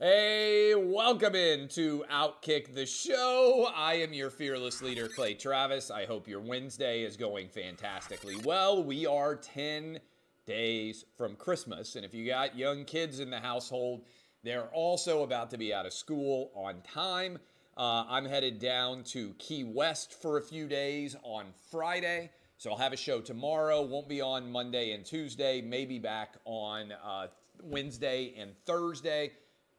Hey, 0.00 0.76
welcome 0.76 1.34
in 1.34 1.66
to 1.70 2.04
Outkick 2.08 2.72
the 2.72 2.86
Show. 2.86 3.68
I 3.74 3.94
am 3.94 4.12
your 4.12 4.30
fearless 4.30 4.80
leader, 4.80 5.08
Clay 5.08 5.34
Travis. 5.34 5.90
I 5.90 6.06
hope 6.06 6.28
your 6.28 6.38
Wednesday 6.38 7.02
is 7.02 7.16
going 7.16 7.48
fantastically 7.48 8.36
well. 8.44 8.84
We 8.84 9.06
are 9.06 9.34
10 9.34 9.98
days 10.46 11.04
from 11.16 11.34
Christmas. 11.34 11.96
And 11.96 12.04
if 12.04 12.14
you 12.14 12.24
got 12.24 12.56
young 12.56 12.84
kids 12.84 13.18
in 13.18 13.28
the 13.28 13.40
household, 13.40 14.04
they're 14.44 14.68
also 14.68 15.24
about 15.24 15.50
to 15.50 15.58
be 15.58 15.74
out 15.74 15.84
of 15.84 15.92
school 15.92 16.52
on 16.54 16.80
time. 16.82 17.36
Uh, 17.76 18.04
I'm 18.08 18.24
headed 18.24 18.60
down 18.60 19.02
to 19.06 19.34
Key 19.40 19.64
West 19.64 20.22
for 20.22 20.38
a 20.38 20.42
few 20.42 20.68
days 20.68 21.16
on 21.24 21.46
Friday. 21.72 22.30
So 22.56 22.70
I'll 22.70 22.78
have 22.78 22.92
a 22.92 22.96
show 22.96 23.20
tomorrow. 23.20 23.82
Won't 23.82 24.08
be 24.08 24.20
on 24.20 24.48
Monday 24.48 24.92
and 24.92 25.04
Tuesday. 25.04 25.60
Maybe 25.60 25.98
back 25.98 26.36
on 26.44 26.92
uh, 27.04 27.26
Wednesday 27.64 28.34
and 28.38 28.52
Thursday. 28.64 29.32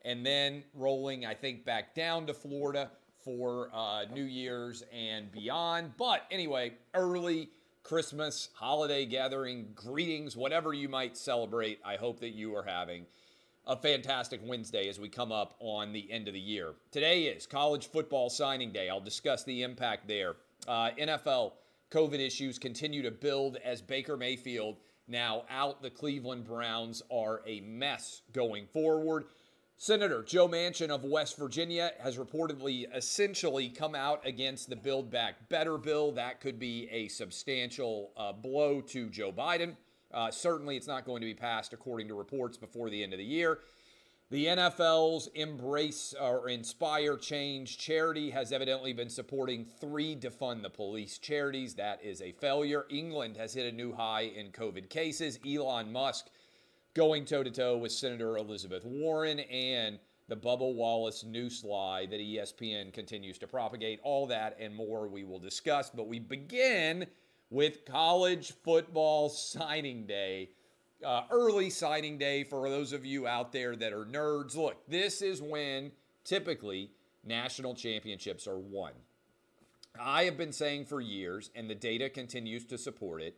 And 0.05 0.25
then 0.25 0.63
rolling, 0.73 1.25
I 1.25 1.33
think, 1.33 1.65
back 1.65 1.93
down 1.93 2.25
to 2.27 2.33
Florida 2.33 2.91
for 3.23 3.69
uh, 3.73 4.05
New 4.13 4.23
Year's 4.23 4.83
and 4.93 5.31
beyond. 5.31 5.91
But 5.97 6.25
anyway, 6.31 6.73
early 6.93 7.49
Christmas, 7.83 8.49
holiday 8.53 9.05
gathering, 9.05 9.67
greetings, 9.75 10.37
whatever 10.37 10.73
you 10.73 10.89
might 10.89 11.17
celebrate. 11.17 11.79
I 11.83 11.95
hope 11.95 12.19
that 12.19 12.29
you 12.29 12.55
are 12.55 12.63
having 12.63 13.05
a 13.67 13.75
fantastic 13.75 14.41
Wednesday 14.43 14.89
as 14.89 14.99
we 14.99 15.09
come 15.09 15.31
up 15.31 15.55
on 15.59 15.91
the 15.91 16.11
end 16.11 16.27
of 16.27 16.33
the 16.33 16.39
year. 16.39 16.73
Today 16.91 17.23
is 17.23 17.45
college 17.45 17.87
football 17.87 18.29
signing 18.29 18.71
day. 18.71 18.89
I'll 18.89 18.99
discuss 18.99 19.43
the 19.43 19.63
impact 19.63 20.07
there. 20.07 20.35
Uh, 20.67 20.91
NFL 20.99 21.53
COVID 21.91 22.19
issues 22.19 22.57
continue 22.59 23.01
to 23.01 23.11
build 23.11 23.57
as 23.57 23.81
Baker 23.81 24.17
Mayfield 24.17 24.77
now 25.07 25.43
out. 25.49 25.81
The 25.81 25.89
Cleveland 25.89 26.45
Browns 26.45 27.01
are 27.11 27.41
a 27.45 27.61
mess 27.61 28.21
going 28.33 28.67
forward. 28.67 29.25
Senator 29.81 30.23
Joe 30.23 30.49
Manchin 30.49 30.89
of 30.89 31.05
West 31.05 31.37
Virginia 31.37 31.93
has 32.01 32.17
reportedly 32.17 32.85
essentially 32.93 33.69
come 33.69 33.95
out 33.95 34.19
against 34.27 34.69
the 34.69 34.75
Build 34.75 35.09
Back 35.09 35.47
Better 35.47 35.77
bill. 35.77 36.11
That 36.11 36.41
could 36.41 36.59
be 36.59 36.89
a 36.91 37.07
substantial 37.07 38.11
uh, 38.17 38.33
blow 38.33 38.81
to 38.81 39.09
Joe 39.09 39.31
Biden. 39.31 39.77
Uh, 40.13 40.31
certainly, 40.31 40.75
it's 40.75 40.85
not 40.85 41.05
going 41.05 41.21
to 41.21 41.25
be 41.25 41.33
passed, 41.33 41.71
according 41.71 42.09
to 42.09 42.13
reports, 42.13 42.57
before 42.57 42.89
the 42.89 43.01
end 43.01 43.13
of 43.13 43.19
the 43.19 43.25
year. 43.25 43.59
The 44.29 44.47
NFL's 44.47 45.29
Embrace 45.33 46.13
or 46.19 46.49
Inspire 46.49 47.15
Change 47.15 47.77
charity 47.77 48.31
has 48.31 48.51
evidently 48.51 48.91
been 48.91 49.09
supporting 49.09 49.63
three 49.63 50.13
defund 50.13 50.61
the 50.61 50.69
police 50.69 51.17
charities. 51.17 51.75
That 51.75 52.03
is 52.03 52.21
a 52.21 52.33
failure. 52.33 52.85
England 52.89 53.37
has 53.37 53.53
hit 53.53 53.73
a 53.73 53.75
new 53.75 53.93
high 53.93 54.23
in 54.23 54.51
COVID 54.51 54.89
cases. 54.89 55.39
Elon 55.47 55.89
Musk 55.89 56.27
going 56.95 57.25
toe 57.25 57.43
to 57.43 57.51
toe 57.51 57.77
with 57.77 57.91
Senator 57.91 58.37
Elizabeth 58.37 58.83
Warren 58.83 59.39
and 59.39 59.99
the 60.27 60.35
Bubba 60.35 60.73
Wallace 60.73 61.23
news 61.23 61.63
lie 61.63 62.05
that 62.05 62.19
ESPN 62.19 62.93
continues 62.93 63.37
to 63.39 63.47
propagate. 63.47 63.99
All 64.03 64.27
that 64.27 64.57
and 64.59 64.75
more 64.75 65.07
we 65.07 65.23
will 65.23 65.39
discuss. 65.39 65.89
But 65.89 66.07
we 66.07 66.19
begin 66.19 67.07
with 67.49 67.85
college 67.85 68.53
football 68.63 69.29
signing 69.29 70.05
day. 70.05 70.49
Uh, 71.03 71.23
early 71.31 71.69
signing 71.69 72.17
day 72.17 72.43
for 72.43 72.69
those 72.69 72.91
of 72.91 73.05
you 73.05 73.25
out 73.25 73.51
there 73.51 73.75
that 73.75 73.93
are 73.93 74.05
nerds. 74.05 74.55
Look, 74.55 74.85
this 74.87 75.21
is 75.21 75.41
when 75.41 75.91
typically 76.25 76.91
national 77.25 77.73
championships 77.73 78.47
are 78.47 78.59
won. 78.59 78.91
I 79.99 80.23
have 80.23 80.37
been 80.37 80.51
saying 80.51 80.85
for 80.85 81.01
years, 81.01 81.49
and 81.55 81.69
the 81.69 81.75
data 81.75 82.09
continues 82.09 82.65
to 82.65 82.77
support 82.77 83.21
it, 83.21 83.37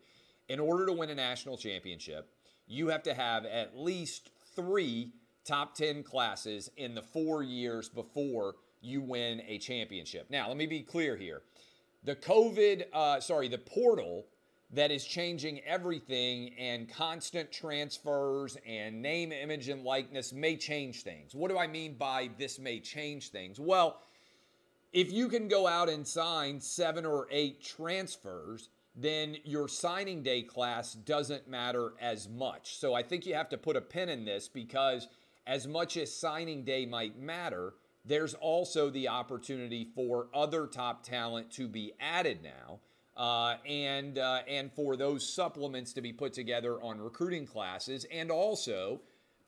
in 0.50 0.60
order 0.60 0.86
to 0.88 0.94
win 0.94 1.10
a 1.10 1.16
national 1.16 1.58
championship, 1.58 2.30
you 2.72 2.88
have 2.88 3.04
to 3.04 3.14
have 3.14 3.46
at 3.46 3.78
least 3.78 4.30
three 4.56 5.12
top 5.44 5.76
10 5.76 6.04
classes 6.04 6.72
in 6.78 6.96
the 6.96 7.02
four 7.02 7.44
years 7.44 7.90
before 7.90 8.56
you 8.82 9.02
win 9.02 9.42
a 9.48 9.58
championship. 9.58 10.28
Now, 10.30 10.48
let 10.48 10.58
me 10.58 10.66
be 10.66 10.82
clear 10.82 11.16
here 11.16 11.42
the 12.04 12.16
COVID, 12.16 12.86
uh, 12.94 13.20
sorry, 13.20 13.48
the 13.48 13.58
portal 13.58 14.26
that 14.74 14.90
is 14.90 15.04
changing 15.06 15.60
everything 15.62 16.54
and 16.58 16.90
constant 16.90 17.52
transfers 17.52 18.58
and 18.66 19.02
name, 19.02 19.32
image, 19.32 19.68
and 19.68 19.84
likeness 19.84 20.32
may 20.32 20.56
change 20.56 21.04
things. 21.04 21.36
What 21.36 21.52
do 21.52 21.58
I 21.58 21.68
mean 21.68 21.96
by 21.96 22.30
this 22.40 22.58
may 22.58 22.80
change 22.80 23.30
things? 23.30 23.60
Well, 23.60 24.00
if 24.94 25.12
you 25.12 25.28
can 25.28 25.48
go 25.48 25.68
out 25.68 25.90
and 25.90 26.08
sign 26.08 26.60
seven 26.62 27.06
or 27.06 27.28
eight 27.32 27.62
transfers, 27.62 28.70
then 28.96 29.38
your 29.44 29.68
signing 29.68 30.22
day 30.24 30.42
class 30.42 30.94
doesn't 30.94 31.48
matter 31.48 31.94
as 32.00 32.28
much. 32.28 32.78
So 32.78 32.94
I 32.94 33.04
think 33.04 33.26
you 33.26 33.34
have 33.36 33.50
to 33.50 33.58
put 33.58 33.76
a 33.76 33.82
pin 33.82 34.10
in 34.10 34.26
this 34.26 34.48
because 34.48 35.08
as 35.48 35.68
much 35.68 35.98
as 35.98 36.14
signing 36.14 36.64
day 36.64 36.86
might 36.86 37.18
matter, 37.18 37.74
there's 38.04 38.34
also 38.34 38.90
the 38.90 39.08
opportunity 39.08 39.88
for 39.96 40.28
other 40.34 40.68
top 40.68 41.04
talent 41.04 41.52
to 41.52 41.68
be 41.68 41.94
added 42.00 42.40
now. 42.44 42.80
Uh, 43.16 43.58
and 43.68 44.18
uh, 44.18 44.40
and 44.48 44.72
for 44.72 44.96
those 44.96 45.34
supplements 45.34 45.92
to 45.94 46.02
be 46.02 46.14
put 46.14 46.32
together 46.32 46.82
on 46.82 46.98
recruiting 46.98 47.46
classes, 47.46 48.06
and 48.10 48.32
also 48.32 49.02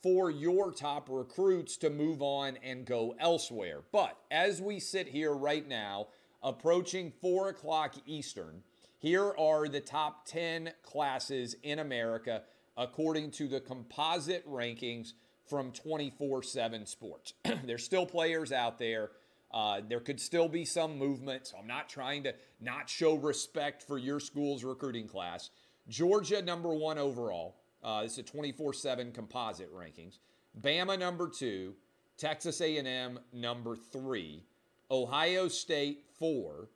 for 0.04 0.30
your 0.30 0.72
top 0.72 1.08
recruits 1.10 1.78
to 1.78 1.90
move 1.90 2.22
on 2.22 2.58
and 2.62 2.86
go 2.86 3.16
elsewhere. 3.20 3.80
But 3.94 4.18
as 4.30 4.62
we 4.62 4.82
sit 4.82 5.08
here 5.08 5.34
right 5.34 5.66
now, 5.66 6.08
approaching 6.44 7.14
four 7.22 7.48
o'clock 7.48 7.96
Eastern, 8.06 8.64
here 9.04 9.34
are 9.38 9.68
the 9.68 9.82
top 9.82 10.26
10 10.28 10.72
classes 10.82 11.58
in 11.62 11.80
America 11.80 12.44
according 12.78 13.32
to 13.32 13.50
the 13.50 13.60
composite 13.60 14.50
rankings 14.50 15.12
from 15.46 15.74
24 15.74 16.42
7 16.42 16.86
Sports. 16.86 17.34
There's 17.66 17.84
still 17.84 18.06
players 18.06 18.54
out 18.54 18.80
there. 18.80 19.12
Uh, 19.52 19.82
there 19.86 20.00
could 20.00 20.22
still 20.22 20.48
be 20.48 20.64
some 20.64 20.98
movement. 20.98 21.48
So 21.48 21.58
I'm 21.58 21.68
not 21.68 21.90
trying 21.90 22.24
to 22.24 22.34
not 22.62 22.90
show 22.90 23.16
respect 23.16 23.84
for 23.84 23.98
your 23.98 24.22
school's 24.22 24.64
recruiting 24.64 25.10
class. 25.10 25.50
Georgia, 25.90 26.42
number 26.42 26.74
one 26.74 26.98
overall. 26.98 27.58
Uh, 27.84 28.04
this 28.04 28.14
is 28.14 28.20
a 28.20 28.24
24 28.24 28.72
7 28.72 29.12
composite 29.12 29.72
rankings. 29.76 30.20
Bama, 30.62 30.98
number 30.98 31.28
two. 31.28 31.74
Texas 32.18 32.62
A&M, 32.62 33.20
number 33.34 33.76
three. 33.76 34.46
Ohio 34.90 35.50
State, 35.50 36.06
four. 36.18 36.70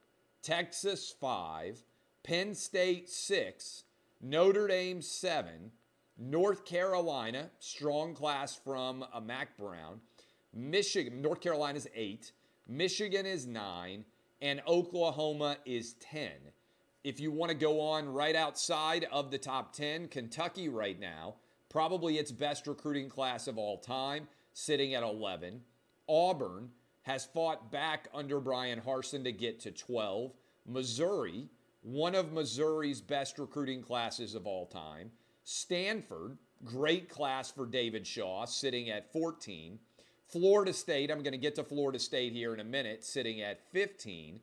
Texas, 0.44 1.16
five. 1.22 1.82
Penn 2.28 2.54
State, 2.54 3.10
six. 3.10 3.86
Notre 4.20 4.68
Dame, 4.68 5.02
seven. 5.02 5.72
North 6.18 6.66
Carolina, 6.66 7.50
strong 7.60 8.14
class 8.14 8.54
from 8.54 9.06
uh, 9.14 9.22
Mack 9.22 9.58
Brown. 9.58 10.02
Michigan, 10.54 11.22
North 11.22 11.40
Carolina 11.40 11.78
is 11.78 11.88
eight. 11.96 12.34
Michigan 12.68 13.26
is 13.26 13.48
nine. 13.48 14.04
And 14.42 14.62
Oklahoma 14.68 15.58
is 15.66 15.94
10. 15.94 16.32
If 17.06 17.22
you 17.22 17.32
want 17.32 17.50
to 17.50 17.58
go 17.58 17.80
on 17.80 18.10
right 18.10 18.36
outside 18.36 19.08
of 19.10 19.32
the 19.32 19.38
top 19.38 19.74
10, 19.74 20.10
Kentucky 20.10 20.68
right 20.68 21.00
now, 21.00 21.36
probably 21.70 22.18
its 22.18 22.32
best 22.32 22.68
recruiting 22.68 23.08
class 23.08 23.48
of 23.48 23.58
all 23.58 23.78
time, 23.78 24.28
sitting 24.54 24.94
at 24.94 25.02
11. 25.02 25.62
Auburn 26.10 26.72
has 27.04 27.26
fought 27.26 27.72
back 27.72 28.10
under 28.14 28.42
Bryan 28.42 28.82
Harsin 28.82 29.24
to 29.24 29.32
get 29.32 29.62
to 29.62 29.72
12. 29.72 30.34
Missouri, 30.68 31.50
one 31.88 32.16
of 32.16 32.34
Missouri's 32.34 33.00
best 33.00 33.40
recruiting 33.40 33.82
classes 33.82 34.36
of 34.36 34.46
all 34.46 34.66
time. 34.66 35.10
Stanford, 35.46 36.38
great 36.66 37.08
class 37.08 37.50
for 37.50 37.66
David 37.66 38.06
Shaw, 38.06 38.44
sitting 38.44 38.90
at 38.90 39.14
14. 39.14 39.80
Florida 40.28 40.74
State, 40.74 41.10
I'm 41.10 41.24
going 41.24 41.32
to 41.32 41.38
get 41.38 41.56
to 41.56 41.64
Florida 41.64 41.98
State 41.98 42.34
here 42.34 42.54
in 42.54 42.60
a 42.60 42.66
minute, 42.66 43.06
sitting 43.06 43.40
at 43.40 43.62
15. 43.72 44.42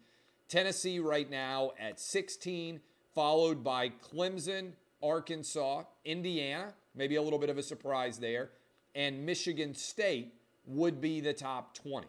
Tennessee 0.48 0.98
right 1.00 1.30
now 1.30 1.72
at 1.78 2.00
16, 2.00 2.80
followed 3.14 3.62
by 3.62 3.90
Clemson, 3.90 4.72
Arkansas, 5.02 5.82
Indiana, 6.06 6.72
maybe 6.94 7.16
a 7.16 7.22
little 7.22 7.38
bit 7.38 7.50
of 7.50 7.58
a 7.58 7.62
surprise 7.62 8.16
there, 8.16 8.52
and 8.94 9.26
Michigan 9.26 9.74
State 9.74 10.32
would 10.64 10.98
be 10.98 11.20
the 11.20 11.34
top 11.34 11.74
20. 11.74 12.06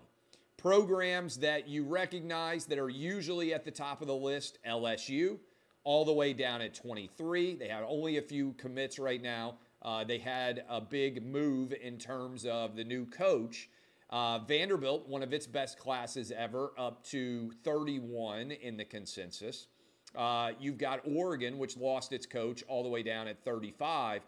Programs 0.66 1.38
that 1.38 1.68
you 1.68 1.84
recognize 1.84 2.66
that 2.66 2.80
are 2.80 2.90
usually 2.90 3.54
at 3.54 3.64
the 3.64 3.70
top 3.70 4.02
of 4.02 4.08
the 4.08 4.16
list 4.16 4.58
LSU, 4.68 5.38
all 5.84 6.04
the 6.04 6.12
way 6.12 6.34
down 6.34 6.60
at 6.60 6.74
23. 6.74 7.54
They 7.54 7.68
have 7.68 7.84
only 7.88 8.18
a 8.18 8.22
few 8.24 8.54
commits 8.54 8.98
right 8.98 9.22
now. 9.22 9.58
Uh, 9.84 10.04
they 10.04 10.18
had 10.18 10.66
a 10.68 10.82
big 10.82 11.24
move 11.24 11.72
in 11.72 12.00
terms 12.00 12.48
of 12.48 12.76
the 12.76 12.84
new 12.84 13.06
coach. 13.06 13.70
Uh, 14.10 14.40
Vanderbilt, 14.40 15.08
one 15.08 15.22
of 15.22 15.34
its 15.34 15.46
best 15.46 15.78
classes 15.78 16.32
ever, 16.36 16.72
up 16.80 17.04
to 17.04 17.52
31 17.64 18.50
in 18.50 18.76
the 18.76 18.86
consensus. 18.86 19.68
Uh, 20.16 20.54
you've 20.60 20.80
got 20.80 21.00
Oregon, 21.06 21.60
which 21.60 21.78
lost 21.78 22.12
its 22.12 22.26
coach 22.26 22.64
all 22.68 22.82
the 22.82 22.90
way 22.90 23.04
down 23.04 23.28
at 23.28 23.46
35. 23.46 24.24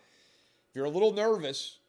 If 0.69 0.75
you're 0.75 0.86
a 0.86 0.90
little 0.92 1.13
nervous, 1.13 1.80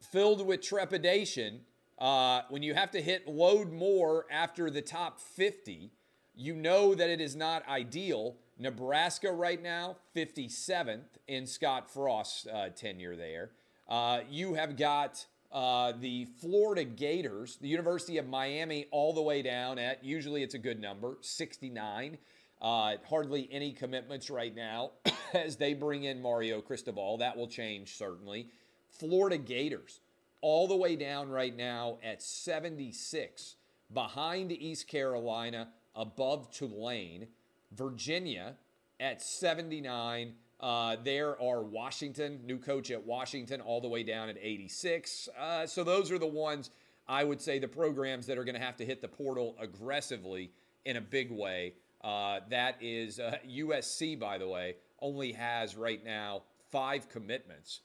filled 0.00 0.46
with 0.46 0.62
trepidation, 0.62 1.60
uh, 1.98 2.42
when 2.48 2.62
you 2.62 2.74
have 2.74 2.90
to 2.92 3.02
hit 3.02 3.28
load 3.28 3.72
more 3.72 4.26
after 4.30 4.70
the 4.70 4.82
top 4.82 5.20
50, 5.20 5.92
you 6.34 6.54
know 6.54 6.94
that 6.94 7.10
it 7.10 7.20
is 7.20 7.36
not 7.36 7.66
ideal. 7.68 8.36
Nebraska 8.58 9.30
right 9.32 9.62
now, 9.62 9.96
57th 10.14 11.04
in 11.26 11.46
Scott 11.46 11.90
Frost's 11.90 12.46
uh, 12.46 12.68
tenure 12.74 13.16
there. 13.16 13.50
Uh, 13.88 14.20
you 14.30 14.54
have 14.54 14.76
got 14.76 15.24
uh, 15.52 15.92
the 16.00 16.26
Florida 16.40 16.84
Gators, 16.84 17.56
the 17.56 17.68
University 17.68 18.18
of 18.18 18.26
Miami, 18.26 18.86
all 18.90 19.12
the 19.12 19.22
way 19.22 19.42
down 19.42 19.78
at 19.78 20.02
usually 20.02 20.42
it's 20.42 20.54
a 20.54 20.58
good 20.58 20.80
number, 20.80 21.18
69. 21.20 22.18
Uh, 22.60 22.96
hardly 23.08 23.48
any 23.50 23.72
commitments 23.72 24.30
right 24.30 24.54
now 24.54 24.92
as 25.34 25.56
they 25.56 25.74
bring 25.74 26.04
in 26.04 26.22
Mario 26.22 26.60
Cristobal. 26.60 27.18
That 27.18 27.36
will 27.36 27.48
change 27.48 27.96
certainly. 27.96 28.48
Florida 28.88 29.36
Gators, 29.36 30.00
all 30.42 30.68
the 30.68 30.76
way 30.76 30.94
down 30.96 31.30
right 31.30 31.56
now 31.56 31.98
at 32.02 32.20
76, 32.20 33.56
behind 33.92 34.52
East 34.52 34.86
Carolina, 34.86 35.68
above 35.94 36.50
Tulane. 36.50 37.28
Virginia 37.74 38.54
at 39.00 39.22
79. 39.22 40.34
Uh, 40.60 40.96
there 41.02 41.40
are 41.42 41.62
Washington, 41.62 42.40
new 42.44 42.58
coach 42.58 42.90
at 42.90 43.04
Washington, 43.04 43.60
all 43.60 43.80
the 43.80 43.88
way 43.88 44.02
down 44.02 44.28
at 44.28 44.36
86. 44.40 45.28
Uh, 45.38 45.66
so 45.66 45.82
those 45.82 46.12
are 46.12 46.18
the 46.18 46.26
ones 46.26 46.70
I 47.08 47.24
would 47.24 47.40
say 47.40 47.58
the 47.58 47.68
programs 47.68 48.26
that 48.26 48.38
are 48.38 48.44
going 48.44 48.54
to 48.54 48.60
have 48.60 48.76
to 48.76 48.84
hit 48.84 49.02
the 49.02 49.08
portal 49.08 49.56
aggressively 49.60 50.52
in 50.84 50.96
a 50.96 51.00
big 51.00 51.32
way. 51.32 51.74
Uh, 52.02 52.40
that 52.50 52.76
is 52.80 53.18
USC, 53.18 54.16
uh, 54.16 54.20
by 54.20 54.38
the 54.38 54.48
way, 54.48 54.76
only 55.00 55.32
has 55.32 55.76
right 55.76 56.04
now 56.04 56.42
five 56.70 57.08
commitments. 57.08 57.80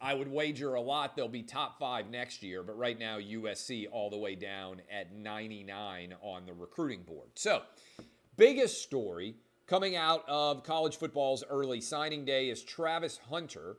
I 0.00 0.14
would 0.14 0.28
wager 0.28 0.74
a 0.74 0.80
lot 0.80 1.16
they'll 1.16 1.28
be 1.28 1.42
top 1.42 1.78
five 1.78 2.10
next 2.10 2.42
year, 2.42 2.62
but 2.62 2.78
right 2.78 2.98
now 2.98 3.18
USC 3.18 3.86
all 3.90 4.10
the 4.10 4.18
way 4.18 4.34
down 4.34 4.82
at 4.90 5.14
99 5.14 6.14
on 6.20 6.46
the 6.46 6.52
recruiting 6.52 7.02
board. 7.02 7.30
So, 7.34 7.62
biggest 8.36 8.82
story 8.82 9.36
coming 9.66 9.96
out 9.96 10.24
of 10.28 10.62
college 10.62 10.96
football's 10.96 11.44
early 11.48 11.80
signing 11.80 12.24
day 12.24 12.50
is 12.50 12.62
Travis 12.62 13.18
Hunter. 13.28 13.78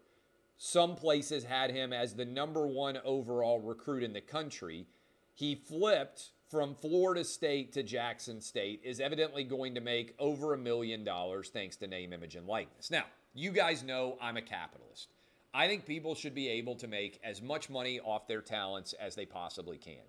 Some 0.58 0.96
places 0.96 1.44
had 1.44 1.72
him 1.72 1.94
as 1.94 2.16
the 2.16 2.26
number 2.26 2.68
one 2.68 2.98
overall 3.06 3.60
recruit 3.60 4.04
in 4.04 4.14
the 4.14 4.22
country. 4.22 4.88
He 5.34 5.56
flipped 5.56 6.32
from 6.50 6.76
Florida 6.76 7.24
State 7.24 7.74
to 7.74 7.84
Jackson 7.84 8.42
State, 8.42 8.82
is 8.84 9.00
evidently 9.00 9.44
going 9.44 9.76
to 9.76 9.82
make 9.82 10.16
over 10.18 10.54
a 10.54 10.58
million 10.58 11.04
dollars 11.04 11.50
thanks 11.50 11.76
to 11.78 11.88
name, 11.88 12.14
image, 12.14 12.36
and 12.36 12.48
likeness. 12.48 12.90
Now, 12.90 13.04
you 13.34 13.52
guys 13.52 13.84
know 13.84 14.18
I'm 14.22 14.38
a 14.38 14.42
capitalist. 14.42 15.10
I 15.54 15.68
think 15.68 15.86
people 15.86 16.16
should 16.16 16.36
be 16.36 16.50
able 16.50 16.76
to 16.76 16.88
make 16.88 17.20
as 17.24 17.42
much 17.42 17.70
money 17.70 18.00
off 18.00 18.28
their 18.28 18.42
talents 18.42 18.94
as 18.94 19.16
they 19.16 19.26
possibly 19.26 19.78
can. 19.78 20.04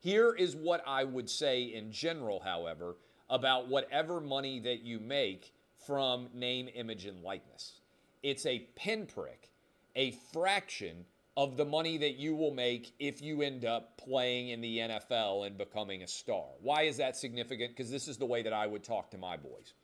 Here 0.00 0.32
is 0.34 0.54
what 0.54 0.82
I 0.86 1.04
would 1.04 1.28
say 1.28 1.62
in 1.62 1.90
general, 1.90 2.40
however, 2.40 2.96
about 3.28 3.68
whatever 3.68 4.20
money 4.20 4.60
that 4.60 4.82
you 4.82 5.00
make 5.00 5.52
from 5.86 6.28
name, 6.32 6.68
image, 6.74 7.06
and 7.06 7.22
likeness. 7.22 7.80
It's 8.22 8.46
a 8.46 8.66
pinprick, 8.76 9.50
a 9.94 10.12
fraction 10.32 11.04
of 11.36 11.56
the 11.56 11.64
money 11.64 11.98
that 11.98 12.16
you 12.16 12.34
will 12.34 12.52
make 12.52 12.92
if 12.98 13.20
you 13.20 13.42
end 13.42 13.64
up 13.64 13.96
playing 13.98 14.48
in 14.48 14.60
the 14.60 14.78
NFL 14.78 15.46
and 15.46 15.58
becoming 15.58 16.02
a 16.02 16.06
star. 16.06 16.44
Why 16.62 16.82
is 16.82 16.96
that 16.96 17.16
significant? 17.16 17.76
Because 17.76 17.90
this 17.90 18.08
is 18.08 18.16
the 18.16 18.26
way 18.26 18.42
that 18.42 18.52
I 18.52 18.66
would 18.66 18.82
talk 18.82 19.10
to 19.10 19.18
my 19.18 19.36
boys. 19.36 19.74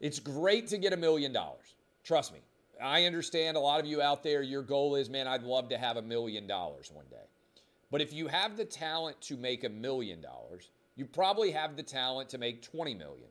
It's 0.00 0.20
great 0.20 0.68
to 0.68 0.78
get 0.78 0.92
a 0.92 0.96
million 0.96 1.32
dollars. 1.32 1.74
Trust 2.04 2.32
me, 2.32 2.40
I 2.82 3.04
understand 3.04 3.56
a 3.56 3.60
lot 3.60 3.80
of 3.80 3.86
you 3.86 4.02
out 4.02 4.22
there, 4.22 4.42
your 4.42 4.62
goal 4.62 4.96
is, 4.96 5.08
man, 5.08 5.26
I'd 5.26 5.42
love 5.42 5.68
to 5.70 5.78
have 5.78 5.96
a 5.96 6.02
million 6.02 6.46
dollars 6.46 6.90
one 6.92 7.06
day. 7.10 7.16
But 7.90 8.00
if 8.00 8.12
you 8.12 8.26
have 8.28 8.56
the 8.56 8.64
talent 8.64 9.20
to 9.22 9.36
make 9.36 9.64
a 9.64 9.68
million 9.68 10.20
dollars, 10.20 10.70
you 10.96 11.06
probably 11.06 11.50
have 11.52 11.76
the 11.76 11.82
talent 11.82 12.28
to 12.30 12.38
make 12.38 12.62
20 12.62 12.94
million 12.94 13.28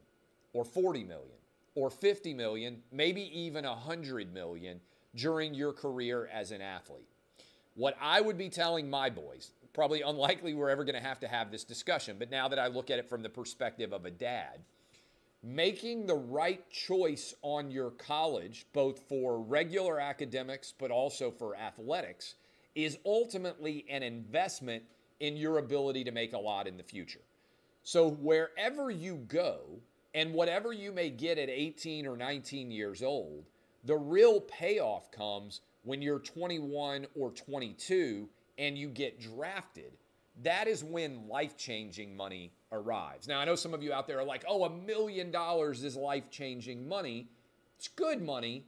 or 0.54 0.64
40 0.64 1.04
million 1.04 1.38
or 1.76 1.90
50 1.90 2.34
million, 2.34 2.82
maybe 2.92 3.22
even 3.38 3.66
100 3.66 4.34
million 4.34 4.80
during 5.16 5.54
your 5.54 5.74
career 5.74 6.30
as 6.34 6.52
an 6.52 6.62
athlete. 6.62 7.08
What 7.76 7.98
I 8.02 8.22
would 8.22 8.38
be 8.38 8.50
telling 8.50 8.90
my 8.90 9.10
boys, 9.10 9.52
probably 9.74 10.02
unlikely 10.02 10.54
we're 10.54 10.70
ever 10.70 10.86
going 10.86 10.96
to 10.96 11.06
have 11.06 11.20
to 11.20 11.28
have 11.28 11.52
this 11.52 11.66
discussion, 11.66 12.16
but 12.18 12.32
now 12.32 12.48
that 12.48 12.60
I 12.60 12.68
look 12.68 12.90
at 12.90 13.00
it 13.00 13.10
from 13.10 13.22
the 13.22 13.30
perspective 13.30 13.92
of 13.92 14.06
a 14.06 14.12
dad, 14.12 14.62
making 15.46 16.08
the 16.08 16.16
right 16.16 16.68
choice 16.72 17.36
on 17.44 17.70
your 17.70 17.92
college, 17.92 18.66
both 18.74 19.00
for 19.08 19.40
regular 19.40 20.00
academics 20.00 20.74
but 20.78 20.90
also 20.90 21.30
for 21.30 21.56
athletics, 21.56 22.36
is 22.74 22.98
ultimately 23.06 23.86
an 23.90 24.02
investment 24.02 24.84
in 25.20 25.38
your 25.38 25.60
ability 25.60 26.04
to 26.04 26.12
make 26.12 26.34
a 26.34 26.38
lot 26.38 26.68
in 26.68 26.78
the 26.78 26.84
future. 26.84 27.22
So, 27.84 28.10
wherever 28.10 28.90
you 28.90 29.18
go 29.28 29.60
and 30.16 30.34
whatever 30.34 30.74
you 30.74 30.92
may 30.92 31.12
get 31.12 31.38
at 31.38 31.50
18 31.50 32.08
or 32.08 32.18
19 32.18 32.72
years 32.72 33.04
old, 33.04 33.46
the 33.84 33.96
real 33.96 34.42
payoff 34.42 35.12
comes 35.12 35.62
when 35.84 36.02
you're 36.02 36.20
21 36.20 37.06
or 37.16 37.30
22 37.32 38.28
and 38.58 38.78
you 38.78 38.90
get 38.90 39.22
drafted 39.22 39.92
that 40.44 40.68
is 40.68 40.84
when 40.84 41.28
life 41.28 41.56
changing 41.58 42.16
money 42.16 42.52
arrives. 42.72 43.28
Now, 43.28 43.40
I 43.40 43.46
know 43.46 43.56
some 43.56 43.74
of 43.74 43.82
you 43.82 43.94
out 43.94 44.08
there 44.08 44.20
are 44.20 44.26
like, 44.26 44.44
oh, 44.48 44.66
a 44.66 44.70
million 44.70 45.32
dollars 45.32 45.84
is 45.84 45.96
life 45.96 46.30
changing 46.30 46.88
money. 46.88 47.30
It's 47.78 47.88
good 47.88 48.22
money. 48.22 48.66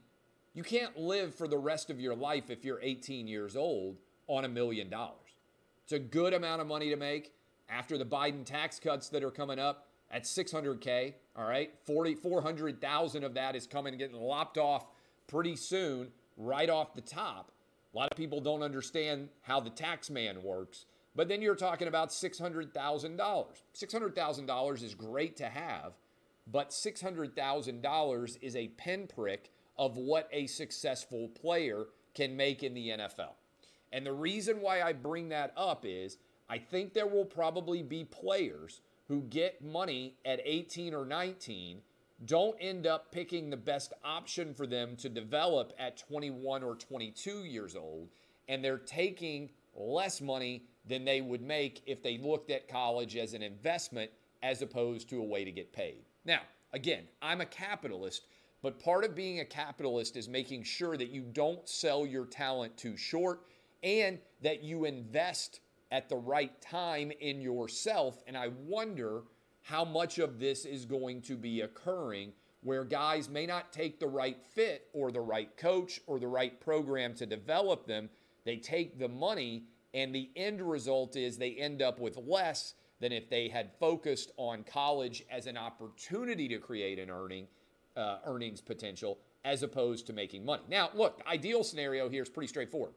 You 0.54 0.62
can't 0.62 0.98
live 0.98 1.34
for 1.34 1.46
the 1.46 1.58
rest 1.58 1.90
of 1.90 2.00
your 2.00 2.14
life 2.14 2.50
if 2.50 2.64
you're 2.64 2.80
18 2.82 3.28
years 3.28 3.54
old 3.54 3.96
on 4.26 4.44
a 4.44 4.48
million 4.48 4.88
dollars. 4.88 5.14
It's 5.84 5.92
a 5.92 5.98
good 5.98 6.34
amount 6.34 6.60
of 6.60 6.66
money 6.66 6.90
to 6.90 6.96
make 6.96 7.32
after 7.68 7.98
the 7.98 8.04
Biden 8.04 8.44
tax 8.44 8.80
cuts 8.80 9.08
that 9.10 9.22
are 9.22 9.30
coming 9.30 9.58
up 9.58 9.88
at 10.10 10.24
600K. 10.24 11.14
All 11.36 11.46
right. 11.46 11.70
40, 11.86 12.14
400,000 12.14 13.24
of 13.24 13.34
that 13.34 13.54
is 13.54 13.66
coming 13.66 13.96
getting 13.96 14.16
lopped 14.16 14.58
off 14.58 14.86
pretty 15.26 15.56
soon, 15.56 16.08
right 16.36 16.68
off 16.70 16.94
the 16.94 17.00
top. 17.02 17.52
A 17.94 17.96
lot 17.96 18.10
of 18.10 18.16
people 18.16 18.40
don't 18.40 18.62
understand 18.62 19.28
how 19.42 19.60
the 19.60 19.70
tax 19.70 20.10
man 20.10 20.42
works. 20.42 20.86
But 21.18 21.26
then 21.26 21.42
you're 21.42 21.56
talking 21.56 21.88
about 21.88 22.10
$600,000. 22.10 23.46
$600,000 23.74 24.82
is 24.84 24.94
great 24.94 25.36
to 25.38 25.46
have, 25.46 25.94
but 26.46 26.70
$600,000 26.70 28.38
is 28.40 28.54
a 28.54 28.68
pinprick 28.68 29.50
of 29.76 29.96
what 29.96 30.28
a 30.30 30.46
successful 30.46 31.26
player 31.30 31.86
can 32.14 32.36
make 32.36 32.62
in 32.62 32.72
the 32.72 32.90
NFL. 32.90 33.32
And 33.92 34.06
the 34.06 34.12
reason 34.12 34.60
why 34.60 34.80
I 34.80 34.92
bring 34.92 35.30
that 35.30 35.52
up 35.56 35.84
is 35.84 36.18
I 36.48 36.58
think 36.58 36.94
there 36.94 37.08
will 37.08 37.24
probably 37.24 37.82
be 37.82 38.04
players 38.04 38.80
who 39.08 39.22
get 39.22 39.60
money 39.60 40.14
at 40.24 40.40
18 40.44 40.94
or 40.94 41.04
19 41.04 41.80
don't 42.26 42.56
end 42.60 42.86
up 42.86 43.10
picking 43.10 43.50
the 43.50 43.56
best 43.56 43.92
option 44.04 44.54
for 44.54 44.68
them 44.68 44.94
to 44.98 45.08
develop 45.08 45.72
at 45.80 45.96
21 45.96 46.62
or 46.62 46.76
22 46.76 47.42
years 47.42 47.74
old, 47.74 48.08
and 48.48 48.64
they're 48.64 48.78
taking 48.78 49.50
less 49.74 50.20
money 50.20 50.64
than 50.88 51.04
they 51.04 51.20
would 51.20 51.42
make 51.42 51.82
if 51.86 52.02
they 52.02 52.18
looked 52.18 52.50
at 52.50 52.68
college 52.68 53.16
as 53.16 53.34
an 53.34 53.42
investment 53.42 54.10
as 54.42 54.62
opposed 54.62 55.08
to 55.10 55.20
a 55.20 55.24
way 55.24 55.44
to 55.44 55.52
get 55.52 55.72
paid. 55.72 56.04
Now, 56.24 56.40
again, 56.72 57.04
I'm 57.22 57.40
a 57.40 57.46
capitalist, 57.46 58.26
but 58.62 58.80
part 58.80 59.04
of 59.04 59.14
being 59.14 59.40
a 59.40 59.44
capitalist 59.44 60.16
is 60.16 60.28
making 60.28 60.62
sure 60.64 60.96
that 60.96 61.10
you 61.10 61.22
don't 61.22 61.68
sell 61.68 62.06
your 62.06 62.26
talent 62.26 62.76
too 62.76 62.96
short 62.96 63.42
and 63.82 64.18
that 64.42 64.62
you 64.62 64.84
invest 64.84 65.60
at 65.90 66.08
the 66.08 66.16
right 66.16 66.60
time 66.60 67.12
in 67.20 67.40
yourself. 67.40 68.22
And 68.26 68.36
I 68.36 68.48
wonder 68.66 69.22
how 69.62 69.84
much 69.84 70.18
of 70.18 70.38
this 70.38 70.64
is 70.64 70.84
going 70.84 71.22
to 71.22 71.36
be 71.36 71.60
occurring 71.62 72.32
where 72.62 72.84
guys 72.84 73.28
may 73.28 73.46
not 73.46 73.72
take 73.72 74.00
the 74.00 74.06
right 74.06 74.42
fit 74.54 74.88
or 74.92 75.12
the 75.12 75.20
right 75.20 75.56
coach 75.56 76.00
or 76.06 76.18
the 76.18 76.26
right 76.26 76.60
program 76.60 77.14
to 77.14 77.26
develop 77.26 77.86
them. 77.86 78.08
They 78.44 78.56
take 78.56 78.98
the 78.98 79.08
money 79.08 79.64
and 79.94 80.14
the 80.14 80.30
end 80.36 80.60
result 80.60 81.16
is 81.16 81.36
they 81.36 81.52
end 81.52 81.82
up 81.82 81.98
with 81.98 82.16
less 82.16 82.74
than 83.00 83.12
if 83.12 83.30
they 83.30 83.48
had 83.48 83.70
focused 83.78 84.32
on 84.36 84.64
college 84.64 85.24
as 85.30 85.46
an 85.46 85.56
opportunity 85.56 86.48
to 86.48 86.58
create 86.58 86.98
an 86.98 87.10
earning 87.10 87.46
uh, 87.96 88.18
earnings 88.24 88.60
potential 88.60 89.18
as 89.44 89.62
opposed 89.62 90.06
to 90.06 90.12
making 90.12 90.44
money. 90.44 90.62
Now, 90.68 90.90
look, 90.94 91.20
ideal 91.26 91.64
scenario 91.64 92.08
here 92.08 92.22
is 92.22 92.28
pretty 92.28 92.48
straightforward. 92.48 92.92